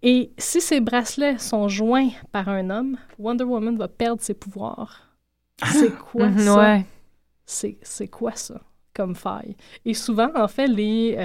[0.03, 5.11] Et si ces bracelets sont joints par un homme, Wonder Woman va perdre ses pouvoirs.
[5.65, 6.73] C'est quoi Mhm, ça?
[6.73, 6.85] ouais.
[7.47, 8.61] c'est quoi ça
[8.95, 9.57] comme faille?
[9.85, 11.17] Et souvent, en fait, les,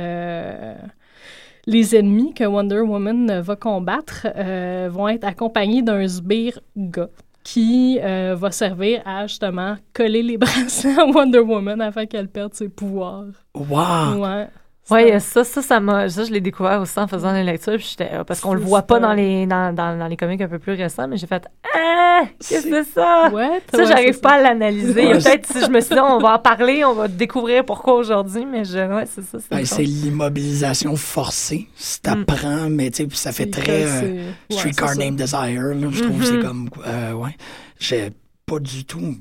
[1.66, 7.10] les ennemis que Wonder Woman va combattre euh, vont être accompagnés d'un sbire gars
[7.44, 12.54] qui euh, va servir à justement coller les bracelets à Wonder Woman afin qu'elle perde
[12.54, 13.26] ses pouvoirs.
[13.54, 14.22] Wow!
[14.22, 14.48] Ouais.
[14.92, 16.10] Ouais, ça, ça, ça m'a.
[16.10, 17.78] Ça, je l'ai découvert aussi en faisant les lectures.
[17.78, 18.14] Puis j'étais.
[18.14, 20.60] euh, Parce qu'on le voit pas dans les, dans, dans, dans les comics un peu
[20.60, 21.48] plus récents, mais j'ai fait.
[21.74, 22.24] Ah!
[22.40, 23.30] Qu'est-ce que c'est ça?
[23.32, 25.08] Ouais, Ça, ouais, j'arrive pas à l'analyser.
[25.08, 25.14] Ouais.
[25.18, 28.46] Peut-être si je me suis dit, on va en parler, on va découvrir pourquoi aujourd'hui,
[28.46, 29.38] mais je, ouais, c'est ça.
[29.50, 31.68] Ben, c'est l'immobilisation forcée.
[31.76, 34.96] Si t'apprends, mais tu sais, puis ça fait C'est très euh, Streetcar.
[34.96, 35.40] Named Desire.
[35.74, 36.42] là, je trouve que Mhm.
[36.42, 36.70] c'est comme.
[36.86, 37.36] euh, ouais.
[37.80, 38.12] J'ai
[38.46, 39.16] pas du tout.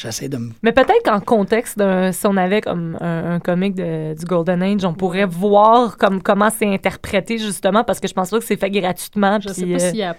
[0.00, 0.50] J'essaie de me.
[0.62, 4.62] Mais peut-être qu'en contexte, d'un- si on avait comme un, un comic de- du Golden
[4.62, 8.44] Age, on pourrait voir comme, comment c'est interprété justement, parce que je pense pas que
[8.44, 9.38] c'est fait gratuitement.
[9.40, 10.14] Je sais pas euh, s'il y a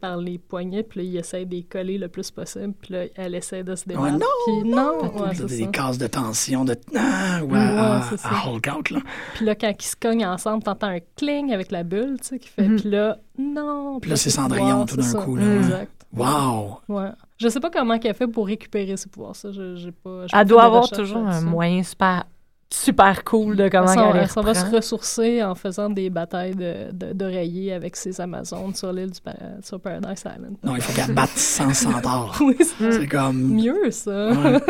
[0.00, 3.06] par les poignets, puis là, il essaie de les coller le plus possible, puis là,
[3.16, 4.18] elle essaie de se Ouais, débattre.
[4.18, 4.26] non,
[4.62, 5.70] puis non, ouais, des, c'est des ça.
[5.72, 6.76] cases de tension, de.
[6.94, 9.00] Ah, ouais, Ouais, à, à Hulk out, là.
[9.34, 12.38] Puis là, quand ils se cognent ensemble, t'entends un cling avec la bulle, tu sais,
[12.38, 12.68] qui fait.
[12.68, 12.80] Mhm.
[12.80, 13.98] Puis là, non.
[13.98, 15.56] Puis là, c'est Cendrillon tout d'un coup, là, ouais.
[15.56, 15.90] Exact.
[16.16, 16.78] Wow!
[16.88, 17.08] Ouais.
[17.36, 19.50] Je sais pas comment qu'elle fait pour récupérer ses pouvoirs, ça.
[19.52, 22.24] Je, j'ai pas, Elle doit avoir toujours un moyen super,
[22.70, 26.10] super cool de comment Elle s'en- elle elle s'en va se ressourcer en faisant des
[26.10, 30.56] batailles de, de, d'oreillers avec ses Amazones sur l'île du Pa- sur Paradise Island.
[30.62, 32.36] Non, il faut qu'elle batte sans centaure.
[32.40, 33.54] Oui, c'est C'est comme.
[33.54, 34.30] mieux, ça.
[34.30, 34.60] Ouais.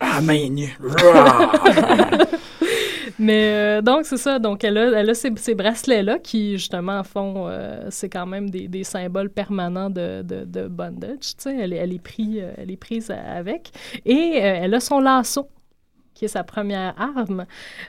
[0.00, 0.76] À main nue.
[3.22, 4.38] Mais euh, donc, c'est ça.
[4.38, 7.48] Donc, elle a, elle a ces, ces bracelets-là qui, justement, font.
[7.48, 11.18] euh, c'est quand même des, des symboles permanents de, de, de bondage.
[11.20, 13.72] Tu sais, elle, elle, est pris, euh, elle est prise avec.
[14.06, 15.48] Et euh, elle a son lasso
[16.20, 17.46] qui est sa première arme.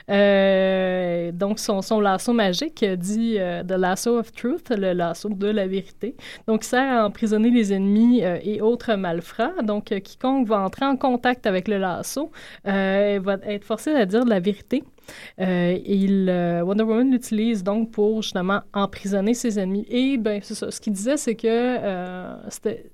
[0.08, 5.66] Euh, donc, son, lasso magique dit euh, The Lasso of Truth, le lasso de la
[5.66, 6.16] vérité.
[6.48, 9.60] Donc, il sert à emprisonner les ennemis euh, et autres malfrats.
[9.62, 12.30] Donc, quiconque va entrer en contact avec le lasso
[12.64, 14.82] va être forcé à dire la vérité.
[15.38, 16.30] Il,
[16.64, 19.84] Wonder Woman l'utilise donc pour justement emprisonner ses ennemis.
[19.90, 20.70] Et ben c'est ça.
[20.70, 21.76] Ce qu'il disait, c'est que
[22.48, 22.90] c'était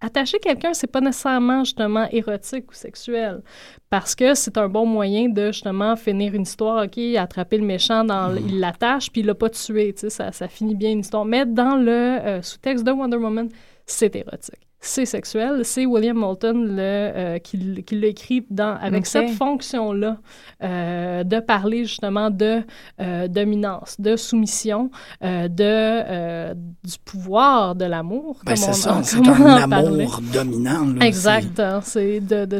[0.00, 3.42] attacher quelqu'un, c'est pas nécessairement justement érotique ou sexuel,
[3.90, 6.84] parce que c'est un bon moyen de justement finir une histoire.
[6.84, 9.92] Ok, attraper le méchant, dans le- il l'attache puis il l'a pas tué.
[9.94, 11.24] Tu sais, ça, ça finit bien une histoire.
[11.24, 13.48] Mais dans le euh, sous-texte de Wonder Woman,
[13.86, 14.65] c'est érotique.
[14.80, 20.18] C'est sexuel, c'est William Moulton le, euh, qui, qui l'écrit dans, avec cette fonction-là
[20.62, 22.62] euh, de parler justement de
[23.00, 24.90] euh, dominance, de soumission,
[25.24, 28.38] euh, de, euh, du pouvoir de l'amour.
[28.44, 30.86] Ben, c'est ça, c'est un amour dominant.
[30.98, 31.06] là.
[31.06, 31.58] Exact.
[31.58, 32.58] hein, C'est de, de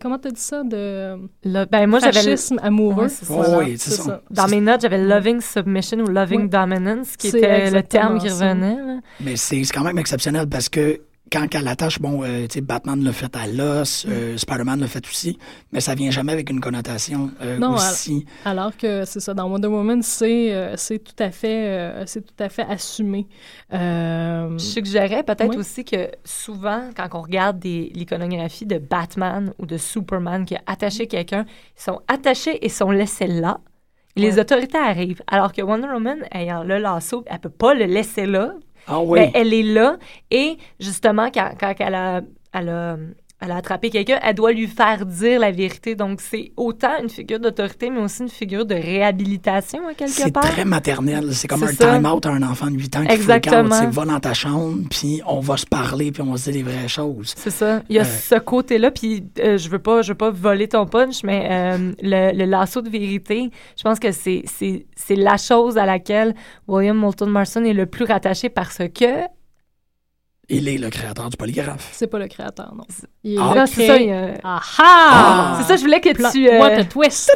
[0.00, 3.04] comment t'as dit ça de Là, ben, moi, fascisme amoureux?
[3.04, 3.34] Ouais, c'est ça.
[3.34, 4.22] Voilà, oui, c'est ça.
[4.30, 6.48] Dans mes notes, j'avais loving submission ou loving Oui.
[6.48, 8.76] dominance, qui C'est était le terme qui revenait.
[8.76, 8.98] là.
[9.20, 11.00] Mais c'est c'est quand même exceptionnel parce que
[11.32, 14.10] quand elle attache, bon, euh, tu sais, Batman l'a fait à l'os, Mm.
[14.10, 15.38] euh, Spider-Man l'a fait aussi,
[15.72, 18.24] mais ça vient jamais avec une connotation euh, Non, aussi.
[18.44, 22.22] Alors que c'est ça, dans Wonder Woman, c'est euh, c'est tout à fait euh, c'est
[22.26, 23.26] tout à fait assumé.
[23.72, 25.56] Euh, Je suggérais peut-être Oui.
[25.58, 30.62] aussi que souvent, quand on regarde des- l'iconographie de Batman ou de Superman qui a
[30.66, 31.44] attaché quelqu'un,
[31.78, 33.60] ils sont attachés et sont laissés là.
[34.16, 34.40] Et les Ouais.
[34.40, 35.22] autorités arrivent.
[35.28, 38.54] Alors que Wonder Woman, ayant le lasso, elle peut pas le laisser là.
[38.86, 39.20] Ah oui.
[39.20, 39.96] Mais elle est là.
[40.30, 42.20] Et justement, quand, quand elle, a,
[42.52, 42.96] elle, a,
[43.40, 45.94] elle a attrapé quelqu'un, elle doit lui faire dire la vérité.
[45.94, 50.32] Donc, c'est autant une figure d'autorité, mais aussi une figure de réhabilitation, à quelque c'est
[50.32, 50.42] part.
[50.44, 51.32] très maternel.
[51.34, 53.74] C'est comme C'est un time-out à un enfant de 8 ans qui Exactement.
[53.74, 56.64] C'est va dans ta chambre, puis on va se parler, puis on va se dire
[56.64, 57.34] les vraies choses.
[57.36, 57.82] C'est ça.
[57.88, 60.68] Il y a Euh, ce côté-là, puis euh, je veux pas, je veux pas voler
[60.68, 65.16] ton punch, mais euh, le, le lasso de vérité, je pense que c'est, c'est, c'est
[65.16, 66.34] la chose à laquelle
[66.68, 69.24] William Moulton Marston est le plus rattaché parce que
[70.50, 71.90] Il est le créateur du polygraphe.
[71.92, 72.84] c'est pas le créateur, non.
[73.24, 73.52] Il Ah.
[73.60, 73.96] le c'est ça.
[73.98, 74.80] il y a- Ah Ah.
[74.82, 75.54] ah!
[75.58, 76.48] C'est ça, je voulais que tu.
[76.48, 77.30] euh, What a twist!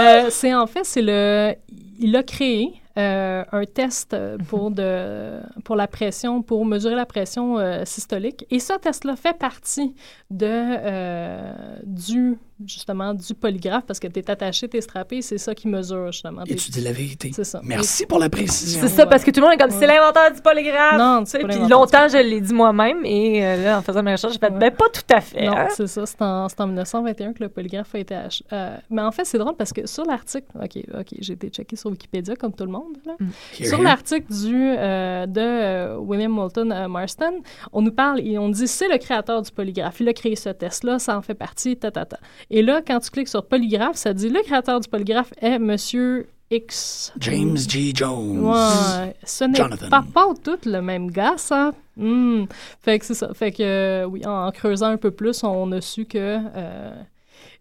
[0.00, 1.54] Euh, c'est en fait, c'est le.
[1.98, 7.06] Il a créé euh, un test euh, pour, de, pour la pression, pour mesurer la
[7.06, 8.44] pression euh, systolique.
[8.50, 9.94] Et ce test-là fait partie
[10.30, 11.52] de, euh,
[11.84, 15.68] du, justement, du polygraphe parce que tu es attaché, tu es strappé, c'est ça qui
[15.68, 16.42] mesure, justement.
[16.46, 17.30] Et tu dis la vérité.
[17.34, 17.60] C'est ça.
[17.64, 18.80] Merci pour la précision.
[18.80, 19.76] C'est ça, parce que tout le monde est comme, Ouais.
[19.78, 20.98] c'est l'inventeur du polygraphe.
[20.98, 24.34] Non, tu Puis longtemps, je l'ai dit moi-même, et euh, là, en faisant mes recherches,
[24.34, 24.58] j'ai fait, Ouais.
[24.58, 25.46] ben, pas tout à fait.
[25.46, 25.68] Non, hein.
[25.70, 26.06] c'est ça.
[26.06, 29.24] C'est en, c'est en 1921 que le polygraphe a été ach- euh, mais en fait,
[29.24, 30.46] c'est drôle parce que sur l'article...
[30.54, 32.96] OK, OK, j'ai été checké sur Wikipédia comme tout le monde.
[33.06, 33.14] Là.
[33.58, 37.40] Here, Sur l'article du, euh, de William Moulton euh, Marston,
[37.72, 40.00] on nous parle et on dit c'est le créateur du polygraphe.
[40.00, 42.18] Il a créé ce test-là, ça en fait partie, ta, ta, ta.
[42.54, 46.28] Et là, quand tu cliques sur polygraphe, ça dit le créateur du polygraphe est Monsieur
[46.50, 47.10] X.
[47.18, 47.92] James G.
[47.94, 48.40] Jones.
[48.40, 51.72] Ouais, ce n'est pas, pas tout le même gars, ça.
[51.96, 52.44] Hmm.
[52.82, 53.32] Fait que c'est ça.
[53.32, 56.18] Fait que, euh, oui, en, en creusant un peu plus, on a su que
[56.54, 56.94] euh,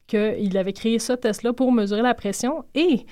[0.08, 3.06] qu'il avait créé ce test-là pour mesurer la pression et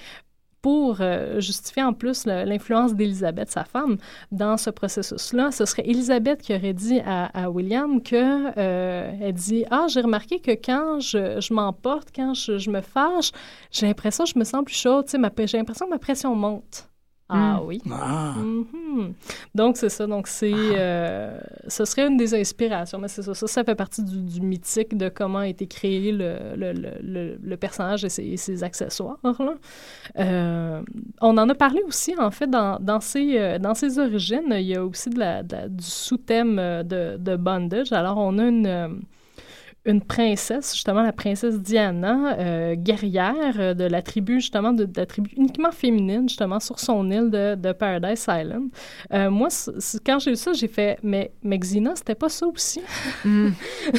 [0.62, 3.98] pour euh, justifier en plus l'influence d'Élisabeth, sa femme,
[4.32, 9.66] dans ce processus-là, ce serait Élisabeth qui aurait dit à, William que euh, elle dit
[9.72, 13.32] ah j'ai remarqué que quand je, je m'emporte, quand je, je me fâche,
[13.72, 16.89] j'ai l'impression que je me sens plus chaude, j'ai l'impression que ma pression monte.
[17.32, 17.66] Ah Mm.
[17.68, 17.82] oui.
[17.92, 18.34] Ah.
[18.38, 19.14] Mhm.
[19.54, 20.08] Donc, c'est ça.
[20.08, 23.34] Donc, c'est, euh, ce serait une des inspirations, mais c'est ça.
[23.36, 26.90] Ça, ça fait partie du, du mythique de comment a été créé le, le, le,
[27.04, 29.18] le- le personnage et ses, ses accessoires.
[29.24, 29.54] là.
[30.18, 30.82] Euh,
[31.22, 34.52] on en a parlé aussi, en fait, dans, dans, ses, euh, dans ses origines.
[34.52, 37.92] Il y a aussi de la, de la- du sous-thème de, de bondage.
[37.92, 39.02] Alors, on a une...
[39.86, 45.00] une princesse, justement la princesse Diana, euh, guerrière euh, de la tribu, justement, de, de
[45.00, 48.70] la tribu uniquement féminine, justement, sur son île de, de Paradise Island.
[49.14, 52.30] Euh, moi, c- c- quand j'ai lu ça, j'ai fait, mais, mais Xena, c'était pas
[52.30, 52.82] ça aussi?
[53.26, 53.50] Mm.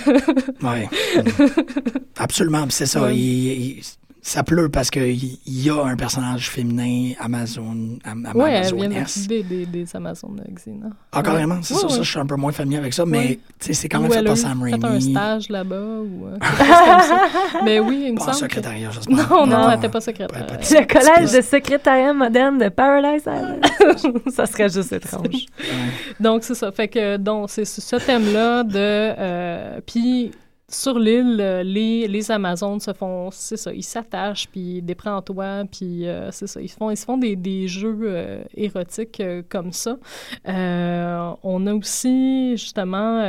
[0.63, 0.89] Ouais.
[2.19, 2.67] Absolument.
[2.71, 3.03] C'est ça.
[3.05, 3.17] Ouais.
[3.17, 3.83] il- il-
[4.23, 8.75] ça pleut parce qu'il il y a un personnage féminin Amazon, am, am- Oui, elle
[8.75, 9.29] vient Amazonesque.
[9.29, 10.91] des, des, des Amazones de Xena.
[11.13, 11.93] Ah, carrément, c'est Ouais, ça, ouais.
[11.95, 13.39] ça, je suis un peu moins familier avec ça, mais Ouais.
[13.61, 15.11] c'est quand même Ou fait elle par Sam fait un Raimi.
[15.13, 17.29] stage là-bas ou euh, quelque chose comme ça.
[17.65, 18.37] Mais oui, il me Pas semble.
[18.37, 19.17] secrétariat, j'espère.
[19.31, 20.47] Non, non, elle n'était pas secrétaire.
[20.47, 24.23] pas de- Le collège de secrétariat moderne de Paradise Island.
[24.35, 25.47] ça serait juste étrange.
[26.19, 26.71] Donc, c'est ça.
[26.73, 28.75] Fait que, donc, c'est ce ce thème-là de.
[28.77, 30.31] euh, puis,
[30.71, 33.31] sur l'île, euh, les, les Amazones se font.
[33.33, 33.73] C'est ça.
[33.73, 36.61] Ils s'attachent, puis ils déprennent en toi, puis euh, c'est ça.
[36.61, 39.99] Ils se font, ils se font des, des jeux euh, érotiques euh, comme ça.
[40.49, 43.21] Euh, on a aussi, justement.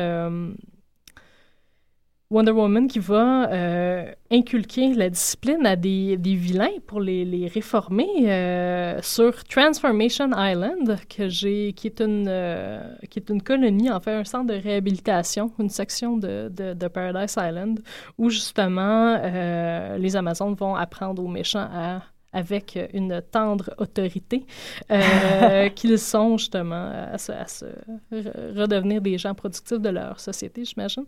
[2.32, 7.48] Wonder Woman qui va euh, inculquer la discipline à des, des vilains pour les, les
[7.48, 13.92] réformer euh, sur Transformation Island, que j'ai, qui, est une, euh, qui est une colonie,
[13.92, 17.82] en fait, un centre de réhabilitation, une section de, de, de Paradise Island,
[18.18, 22.02] où justement euh, les Amazones vont apprendre aux méchants à
[22.34, 24.46] avec une tendre autorité,
[24.90, 27.66] euh, qu'ils sont justement à se, à se
[28.12, 31.04] redevenir des gens productifs de leur société, j'imagine.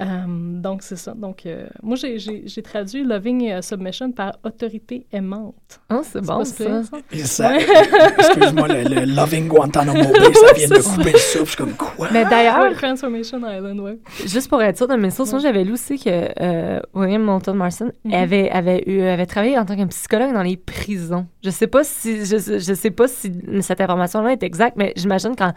[0.00, 1.12] Euh, donc, c'est ça.
[1.12, 5.80] Donc, euh, moi, j'ai traduit Loving Submission par autorité aimante.
[5.90, 6.82] Oh, c'est bon, ça.
[7.24, 7.56] ça.
[7.58, 11.44] Excuse-moi, le, Loving Guantanamo Bay, ça vient de couper le souffle.
[11.44, 12.08] Je suis comme quoi?
[12.12, 12.72] Mais d'ailleurs.
[12.76, 13.98] Transformation Island, ouais.
[14.24, 17.92] Juste pour être sûr de mes sources, moi, j'avais lu aussi que William Moulton Marston
[18.06, 18.14] mm-hmm.
[18.14, 21.26] avait, avait, eu, avait travaillé en tant que psychologue dans les prison.
[21.44, 25.34] Je sais pas si je, je sais pas si cette information-là est exacte, mais j'imagine
[25.36, 25.52] quand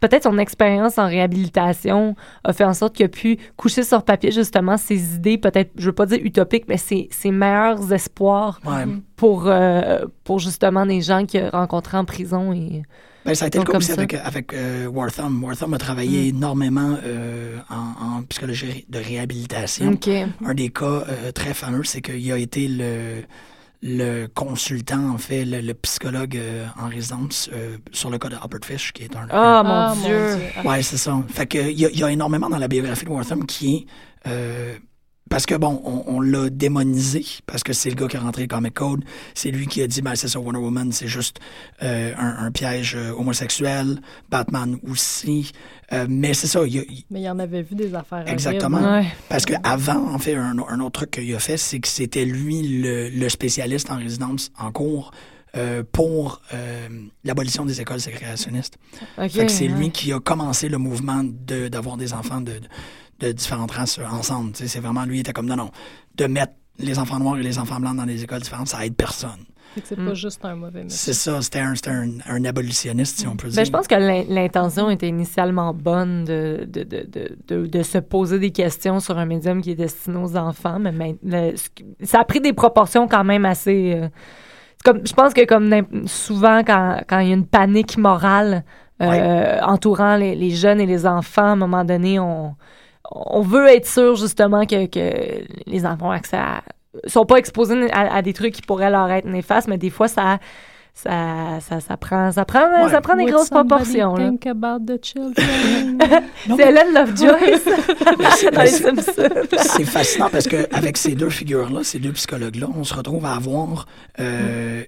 [0.00, 4.32] peut-être son expérience en réhabilitation a fait en sorte qu'il a pu coucher sur papier
[4.32, 8.60] justement ses idées, peut-être, je veux pas dire utopiques, mais ses, ses meilleurs espoirs
[9.16, 12.82] pour, euh, pour justement des gens qu'il a rencontrés en prison et
[13.22, 15.44] ben, ça a été le cas aussi avec, avec euh, Wortham.
[15.44, 16.36] Wortham a travaillé mm.
[16.36, 19.94] énormément euh, en, en, psychologie de réhabilitation.
[20.42, 21.04] Un des cas
[21.34, 23.22] très fameux, c'est qu'il a été le
[23.82, 28.64] le consultant, en fait, le, psychologue euh, en résidence euh, sur le cas de Albert
[28.64, 29.26] Fish, qui est un...
[29.32, 30.36] Oh, mon, Dieu!
[30.64, 31.22] Ouais, c'est ça.
[31.28, 33.86] Fait que il y, a énormément dans la biographie de Wortham qui est...
[34.26, 34.76] Euh,
[35.30, 38.48] parce que, bon, on, l'a démonisé, parce que c'est le gars qui a rentré le
[38.48, 39.04] Comic Code.
[39.34, 41.38] C'est lui qui a dit, ben, c'est ça, Wonder Woman, c'est juste
[41.80, 44.00] un, un, piège homosexuel.
[44.28, 45.52] Batman aussi.
[45.92, 46.60] Euh, mais c'est ça.
[47.10, 48.24] mais il en avait vu des affaires.
[48.26, 49.02] Exactement.
[49.28, 53.28] Parce qu'avant, en fait, un, autre truc qu'il a fait, c'est que c'était lui le,
[53.28, 55.10] spécialiste en résidence en cours
[55.56, 56.88] euh, pour euh,
[57.24, 58.78] l'abolition des écoles ségrégationnistes.
[59.16, 62.52] fait que c'est lui qui a commencé le mouvement d'avoir des enfants de,
[63.20, 64.52] de, différentes races ensemble.
[64.54, 65.70] C'est vraiment lui qui était comme non, non,
[66.16, 68.96] de mettre les enfants noirs et les enfants blancs dans des écoles différentes, ça aide
[68.96, 69.44] personne.
[69.84, 70.14] C'est pas mm.
[70.14, 71.74] juste un mauvais C'est ça, c'était un,
[72.28, 73.64] un, abolitionniste, si on peut ben, dire.
[73.64, 73.94] je pense que
[74.32, 79.62] l'intention était initialement bonne de, de, de, de, se poser des questions sur un médium
[79.62, 81.14] qui est destiné aux enfants, mais
[82.02, 83.94] ça a pris des proportions quand même assez...
[83.94, 84.08] Euh,
[84.82, 85.70] comme, je pense que comme
[86.06, 88.64] souvent, quand, quand il y a une panique morale
[89.02, 92.54] euh, entourant les, les, jeunes et les enfants, à un moment donné, on,
[93.10, 96.62] on veut être sûr justement que, que les enfants ont accès à
[97.06, 100.38] sont pas exposés à, des trucs qui pourraient leur être néfastes, mais des fois, ça,
[100.92, 104.14] ça, ça, ça prend, ça prend, ça prend des grosses proportions.
[104.14, 105.98] Think about the children?
[106.56, 107.60] c'est Hélène Lovejoy
[109.58, 113.86] C'est fascinant parce qu'avec ces deux figures-là, ces deux psychologues-là, on se retrouve à avoir
[114.18, 114.82] euh,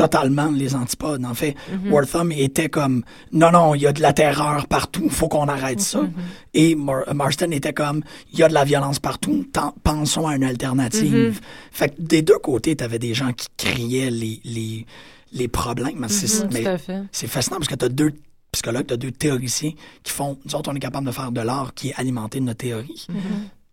[0.00, 1.24] totalement les antipodes.
[1.24, 5.02] En fait, mm Wortham était comme non, non, il y a de la terreur partout,
[5.04, 6.02] il faut qu'on arrête ça.
[6.02, 6.12] Mhm.
[6.54, 9.46] Et Marston était comme il y a de la violence partout,
[9.82, 11.12] pensons à une alternative.
[11.12, 11.34] Mhm.
[11.72, 14.86] Fait que des deux côtés, tu avais des gens qui criaient les, les,
[15.32, 16.06] les problèmes.
[16.08, 18.12] C'est fascinant parce que tu as deux
[18.52, 19.72] psychologues, tu as deux théoriciens
[20.02, 22.44] qui font, nous autres, on est capable de faire de l'art qui est alimenté de
[22.44, 23.06] notre théorie.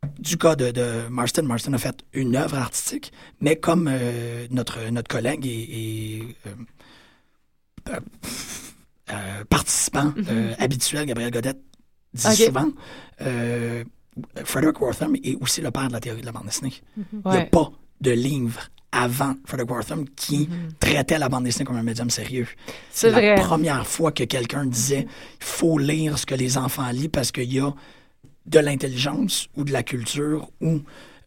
[0.04, 4.48] Mhm du cas de, de, Marston, Marston a fait une œuvre artistique, mais comme euh,
[4.52, 6.24] notre, notre collègue et,
[7.90, 8.00] euh,
[9.12, 10.56] euh, participant mm-hmm.
[10.60, 11.62] habituel, Gabriel Godette,
[12.14, 12.70] dit souvent,
[14.44, 16.74] Frederick Wortham est aussi le père de la théorie de la bande dessinée.
[17.00, 17.22] Mm-hmm.
[17.26, 17.72] Il n'y a pas
[18.02, 20.74] de livre avant Frederick Wortham qui mm-hmm.
[20.80, 22.48] traitait la bande dessinée comme un médium sérieux.
[22.92, 25.08] C'est la première fois que quelqu'un disait
[25.40, 27.74] il faut lire ce que les enfants lisent parce qu'il y a
[28.48, 30.82] de l'intelligence ou de la culture ou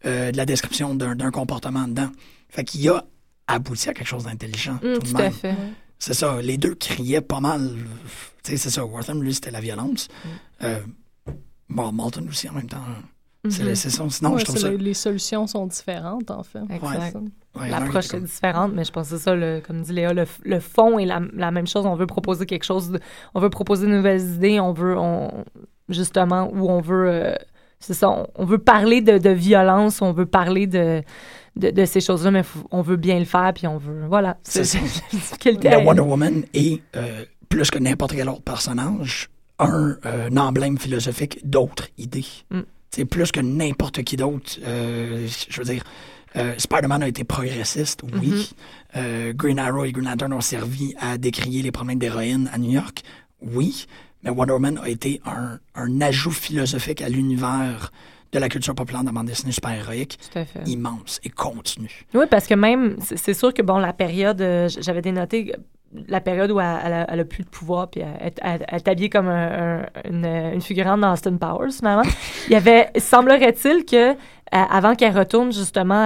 [0.05, 2.11] euh, de la description d'un comportement dedans.
[2.49, 3.05] Fait qu'il a
[3.47, 4.79] abouti à quelque chose d'intelligent.
[4.81, 5.55] Mm, tout, à fait.
[5.99, 6.41] C'est ça.
[6.41, 7.75] Les deux criaient pas mal.
[8.43, 8.85] C'est ça.
[8.85, 10.07] Wortham, lui, c'était la violence.
[10.09, 10.29] Mm.
[10.63, 10.79] Euh,
[11.69, 12.83] bon, Malton aussi en même temps.
[13.49, 14.07] C'est ça.
[14.09, 14.69] Sinon, je trouve ça...
[14.69, 16.61] Les solutions sont différentes, en fait.
[16.69, 17.17] Exact.
[17.55, 20.99] L'approche est différente, mais je pense que c'est ça, le, comme dit Léa, le, fond
[20.99, 21.85] est la, même chose.
[21.85, 22.97] On veut proposer quelque chose,
[23.33, 25.43] on veut proposer de nouvelles idées, on veut, on,
[25.91, 27.35] justement, où on veut, euh,
[27.79, 31.03] c'est ça, on, veut parler de, violence, on veut parler de,
[31.55, 34.37] de, ces choses-là, mais on veut bien le faire, puis on veut, voilà.
[34.43, 34.79] C'est ça.
[35.83, 39.29] Wonder Woman est, euh, plus que n'importe quel autre personnage,
[39.59, 42.25] un, euh, emblème philosophique d'autres idées.
[42.89, 43.07] C'est mm.
[43.07, 44.57] plus que n'importe qui d'autre.
[44.63, 45.83] je veux dire,
[46.57, 48.53] Spider-Man a été progressiste, oui.
[48.95, 49.33] Mm-hmm.
[49.33, 53.03] Green Arrow et Green Lantern ont servi à décrier les problèmes d'héroïne à New York,
[53.41, 53.85] oui.
[54.23, 57.91] Mais Wonder Woman a été un, un ajout philosophique à l'univers
[58.31, 60.19] de la culture populaire de la bande dessinée super-héroïque
[60.65, 62.05] immense et continue.
[62.13, 65.53] Oui, parce que même, c'est sûr que, bon, la période, euh, j'avais dénoté
[66.07, 70.61] la période où elle, a, plus de pouvoir, puis elle, est habillée comme une, une,
[70.61, 72.09] figurante dans Austin Powers, finalement.
[72.47, 74.15] Il y avait, semblerait-il que, euh,
[74.51, 76.01] avant qu'elle retourne justement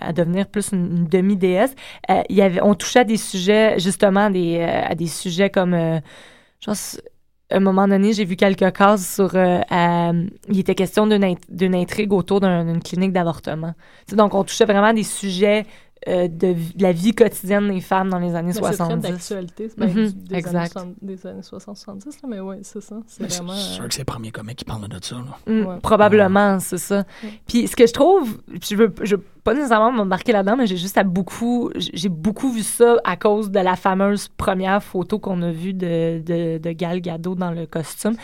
[0.00, 1.74] à, devenir plus une, demi-déesse,
[2.08, 5.74] euh, il y avait, on touchait à des sujets, justement, des, à des sujets comme,
[5.74, 7.00] je pense,
[7.48, 9.30] à un moment donné, j'ai vu quelques cases sur.
[9.34, 13.74] Euh, il était question d'une intrigue autour d'une clinique d'avortement.
[14.12, 15.64] Donc, on touchait vraiment des sujets
[16.08, 19.02] euh, de, la vie quotidienne des femmes dans les années Mais C'est très 70.
[19.10, 20.56] d'actualité, c'est bien Mhm, du- des, exact.
[20.56, 22.96] années, 60 des années 60-70, là, mais oui, c'est ça.
[23.06, 23.52] C'est vraiment...
[23.54, 25.16] sûr euh, que c'est le premier comique qui parle de ça.
[25.16, 25.52] Là.
[25.52, 25.76] Mm, Ouais.
[25.82, 27.04] Probablement, c'est ça.
[27.22, 27.30] Ouais.
[27.46, 30.76] Puis ce que je trouve, je veux, je veux pas nécessairement m'embarquer là-dedans, mais j'ai
[30.76, 35.40] juste à beaucoup, j'ai beaucoup vu ça à cause de la fameuse première photo qu'on
[35.42, 38.14] a vue de, de, de Gal Gadot dans le costume.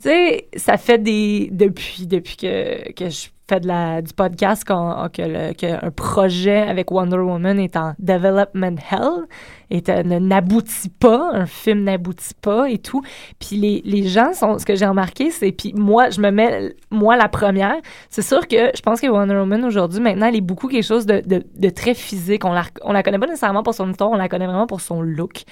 [0.00, 4.64] Tu sais, ça fait des depuis depuis que, que je fais de la du podcast
[4.64, 9.26] qu'on- que projet avec Wonder Woman est en development hell
[9.70, 13.02] et n'aboutit pas, un film n'aboutit pas et tout.
[13.38, 16.74] Puis les, les gens sont ce que j'ai remarqué c'est puis moi je me mets
[16.90, 17.76] moi la première,
[18.08, 21.06] c'est sûr que je pense que Wonder Woman aujourd'hui maintenant elle est beaucoup quelque chose
[21.06, 24.10] de, de, de très physique, on la on la connaît pas nécessairement pour son histoire,
[24.10, 25.44] on la connaît vraiment pour son look,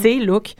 [0.00, 0.54] ses looks.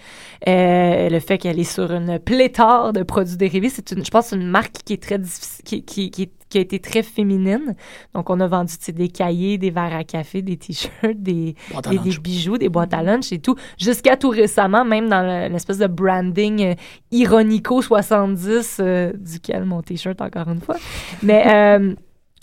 [0.48, 4.32] Euh, le fait qu'elle est sur une pléthore de produits dérivés, c'est une, je pense,
[4.32, 7.74] une marque qui est très difficile, qui, qui, qui, qui a été très féminine.
[8.14, 11.54] Donc, on a vendu des cahiers, des verres à café, des t-shirts, des,
[11.88, 12.99] des, des bijoux, des boîtes à
[13.32, 13.56] et tout.
[13.78, 16.74] Jusqu'à tout récemment, même dans le- l'espèce de branding euh,
[17.10, 20.76] ironico 70, euh, duquel mon t-shirt encore une fois.
[21.22, 21.94] Mais euh,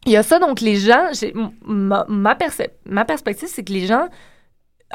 [0.06, 1.08] il y a ça, donc les gens,
[1.66, 4.08] ma, ma, perspective, c'est que les gens,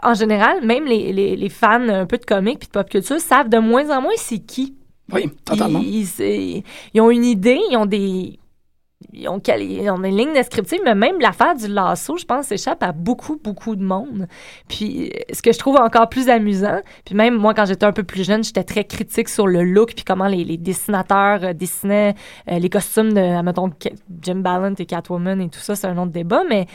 [0.03, 3.21] en général, même les, les, les fans un peu de comics puis de pop culture,
[3.21, 4.75] savent de moins en moins c'est qui.
[5.13, 5.81] Oui, totalement.
[5.81, 6.63] Ils, ils- c'est-
[6.95, 8.39] ils ont une idée, ils ont des.
[9.13, 12.93] Ils ont, ils une ligne descriptive, mais même l'affaire du lasso, je pense, échappe à
[12.93, 14.27] beaucoup, beaucoup de monde.
[14.69, 17.93] Puis, euh, ce que je trouve encore plus amusant, puis même moi, quand j'étais un
[17.93, 22.15] peu plus jeune, j'étais très critique sur le look, puis comment les, dessinateurs euh, dessinaient
[22.51, 23.71] euh, les costumes de, mettons,
[24.21, 26.67] Jim Ballant et Catwoman et tout ça, c'est un autre débat, mais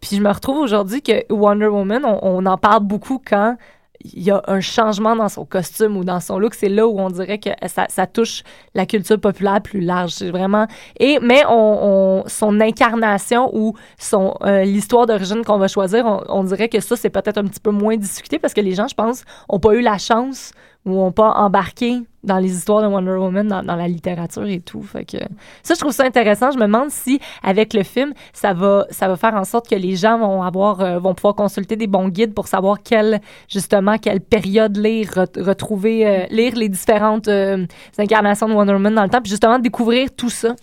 [0.00, 3.56] puis je me retrouve aujourd'hui que Wonder Woman, on en parle beaucoup quand
[4.04, 6.98] il y a un changement dans son costume ou dans son look, c'est là où
[7.00, 8.42] on dirait que ça, touche
[8.74, 10.12] la culture populaire plus large.
[10.12, 10.66] C'est vraiment
[11.00, 16.22] et mais on, on- son incarnation ou son euh, l'histoire d'origine qu'on va choisir, on,
[16.28, 18.88] on dirait que ça c'est peut-être un petit peu moins discuté parce que les gens,
[18.88, 20.52] je pense, ont pas eu la chance
[20.90, 24.60] ou ont pas embarqué dans les histoires de Wonder Woman dans, dans la littérature et
[24.60, 24.82] tout.
[24.82, 25.18] Fait que
[25.62, 26.50] ça, je trouve ça intéressant.
[26.50, 29.74] Je me demande si avec le film, ça va ça va faire en sorte que
[29.76, 33.98] les gens vont avoir euh, vont pouvoir consulter des bons guides pour savoir quelle justement
[33.98, 37.66] quelle période lire, re- retrouver euh, lire les différentes euh,
[37.98, 40.54] incarnations de Wonder Woman dans le temps, puis justement découvrir tout ça,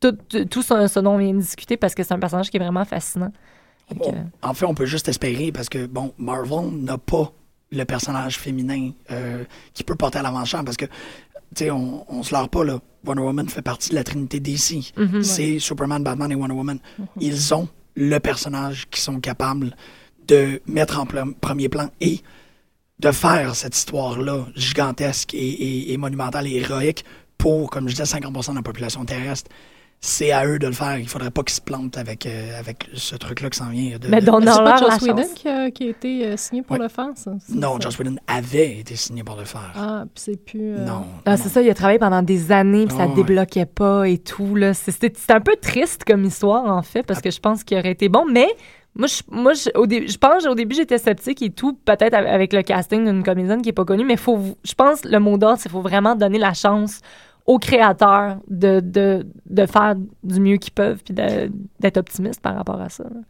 [0.00, 0.16] tout,
[0.48, 2.60] tout- ce, ce dont on vient de discuter parce que c'est un personnage qui est
[2.60, 3.32] vraiment fascinant.
[3.88, 4.04] Fait que,
[4.44, 7.32] On- en fait, on peut juste espérer parce que, bon, Marvel n'a pas
[7.72, 9.44] le personnage féminin euh,
[9.74, 10.90] qui peut porter à l'avant-champ parce que, tu
[11.56, 12.80] sais, on, on se leurre pas, là.
[13.04, 14.92] Wonder Woman fait partie de la trinité DC.
[14.96, 15.22] Mhm.
[15.22, 16.78] C'est Superman, Batman et Wonder Woman.
[17.20, 19.74] Ils ont le personnage qui sont capables
[20.26, 21.06] de mettre en
[21.40, 22.20] premier plan et
[22.98, 27.04] de faire cette histoire-là gigantesque et, et- et monumentale et héroïque
[27.38, 29.50] pour, comme je disais, 50% de la population terrestre.
[30.02, 30.96] C'est à eux de le faire.
[30.98, 33.98] Il faudrait pas qu'ils se plantent avec, euh, avec ce truc-là qui s'en vient.
[33.98, 36.62] de- Mais de- C'est dans pas Joss Whedon qui a, qui a été euh, signé
[36.62, 36.82] pour Ouais.
[36.84, 37.32] le faire, ça?
[37.50, 37.78] Non.
[37.78, 39.72] Joss Whedon avait été signé pour le faire.
[39.76, 40.74] Ah, puis c'est plus...
[40.76, 41.04] euh, Non.
[41.26, 41.36] Ah, non.
[41.42, 43.14] c'est ça, il a travaillé pendant des années, puis ça Ah, ouais.
[43.14, 44.54] débloquait pas et tout.
[44.54, 44.72] Là.
[44.72, 47.90] C'est- C'était un peu triste comme histoire, en fait, parce que je pense qu'il aurait
[47.92, 48.24] été bon.
[48.24, 48.48] Mais
[48.94, 52.26] moi, je, moi, je, au je pense au début, j'étais sceptique et tout, peut-être av-
[52.26, 55.36] avec le casting d'une comédienne qui est pas connue, mais faut, je pense le mot
[55.36, 57.00] d'ordre, c'est qu'il faut vraiment donner la chance
[57.50, 62.80] aux créateurs de, de, de faire du mieux qu'ils peuvent, puis d'être optimistes par rapport
[62.80, 63.02] à ça.
[63.02, 63.20] là.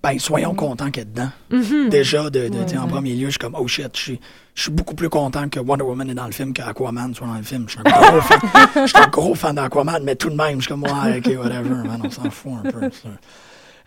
[0.00, 1.30] Ben, soyons contents qu'il est dedans.
[1.50, 1.88] Mhm.
[1.88, 2.88] Déjà, de, Ouais, en ouais.
[2.88, 4.16] premier lieu, je suis comme, oh shit, je
[4.54, 7.42] suis, beaucoup plus content que Wonder Woman est dans le film qu'Aquaman soit dans le
[7.42, 7.64] film.
[7.66, 11.18] Je suis un gros fan, fan d'Aquaman, mais tout de même, je suis comme, ouais,
[11.18, 12.90] ok, whatever, man, on s'en fout un peu.
[12.90, 13.08] ça.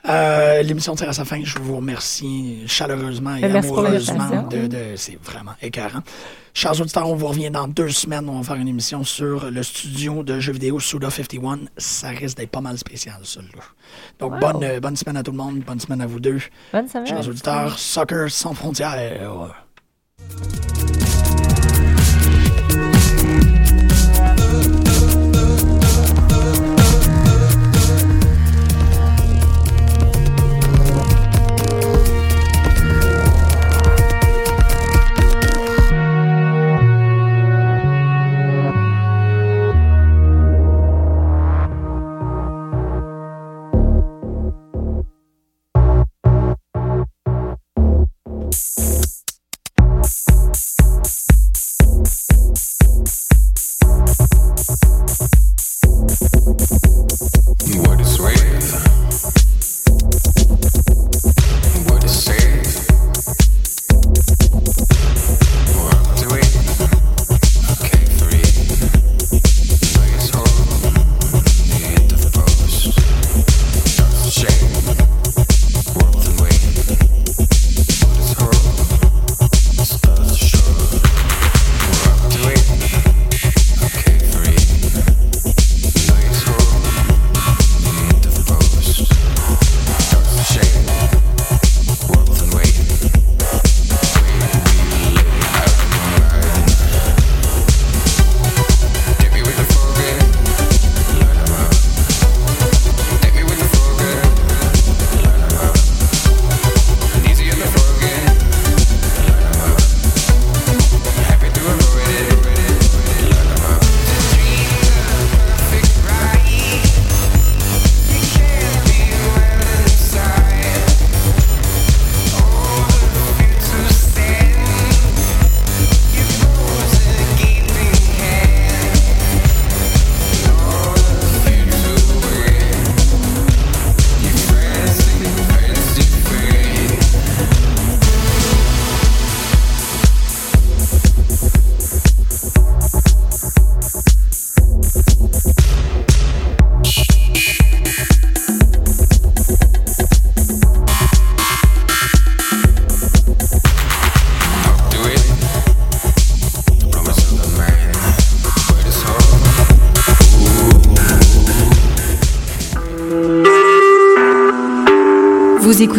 [0.07, 1.41] Euh, L'émission tire à sa fin.
[1.43, 4.43] Je vous remercie chaleureusement et Ben, merci amoureusement.
[4.43, 5.99] De, de, C'est vraiment écœurant.
[6.53, 8.29] Chers auditeurs, on vous revient dans deux semaines.
[8.29, 11.59] On va faire une émission sur le studio de jeux vidéo Suda 51.
[11.77, 13.63] Ça risque d'être pas mal spécial, celui-là.
[14.19, 14.39] Donc, Wow.
[14.39, 15.59] bonne, euh, bonne semaine à tout le monde.
[15.59, 16.39] Bonne semaine à vous deux.
[16.71, 17.07] Bonne semaine.
[17.07, 18.95] Chers auditeurs, Soccer sans frontières.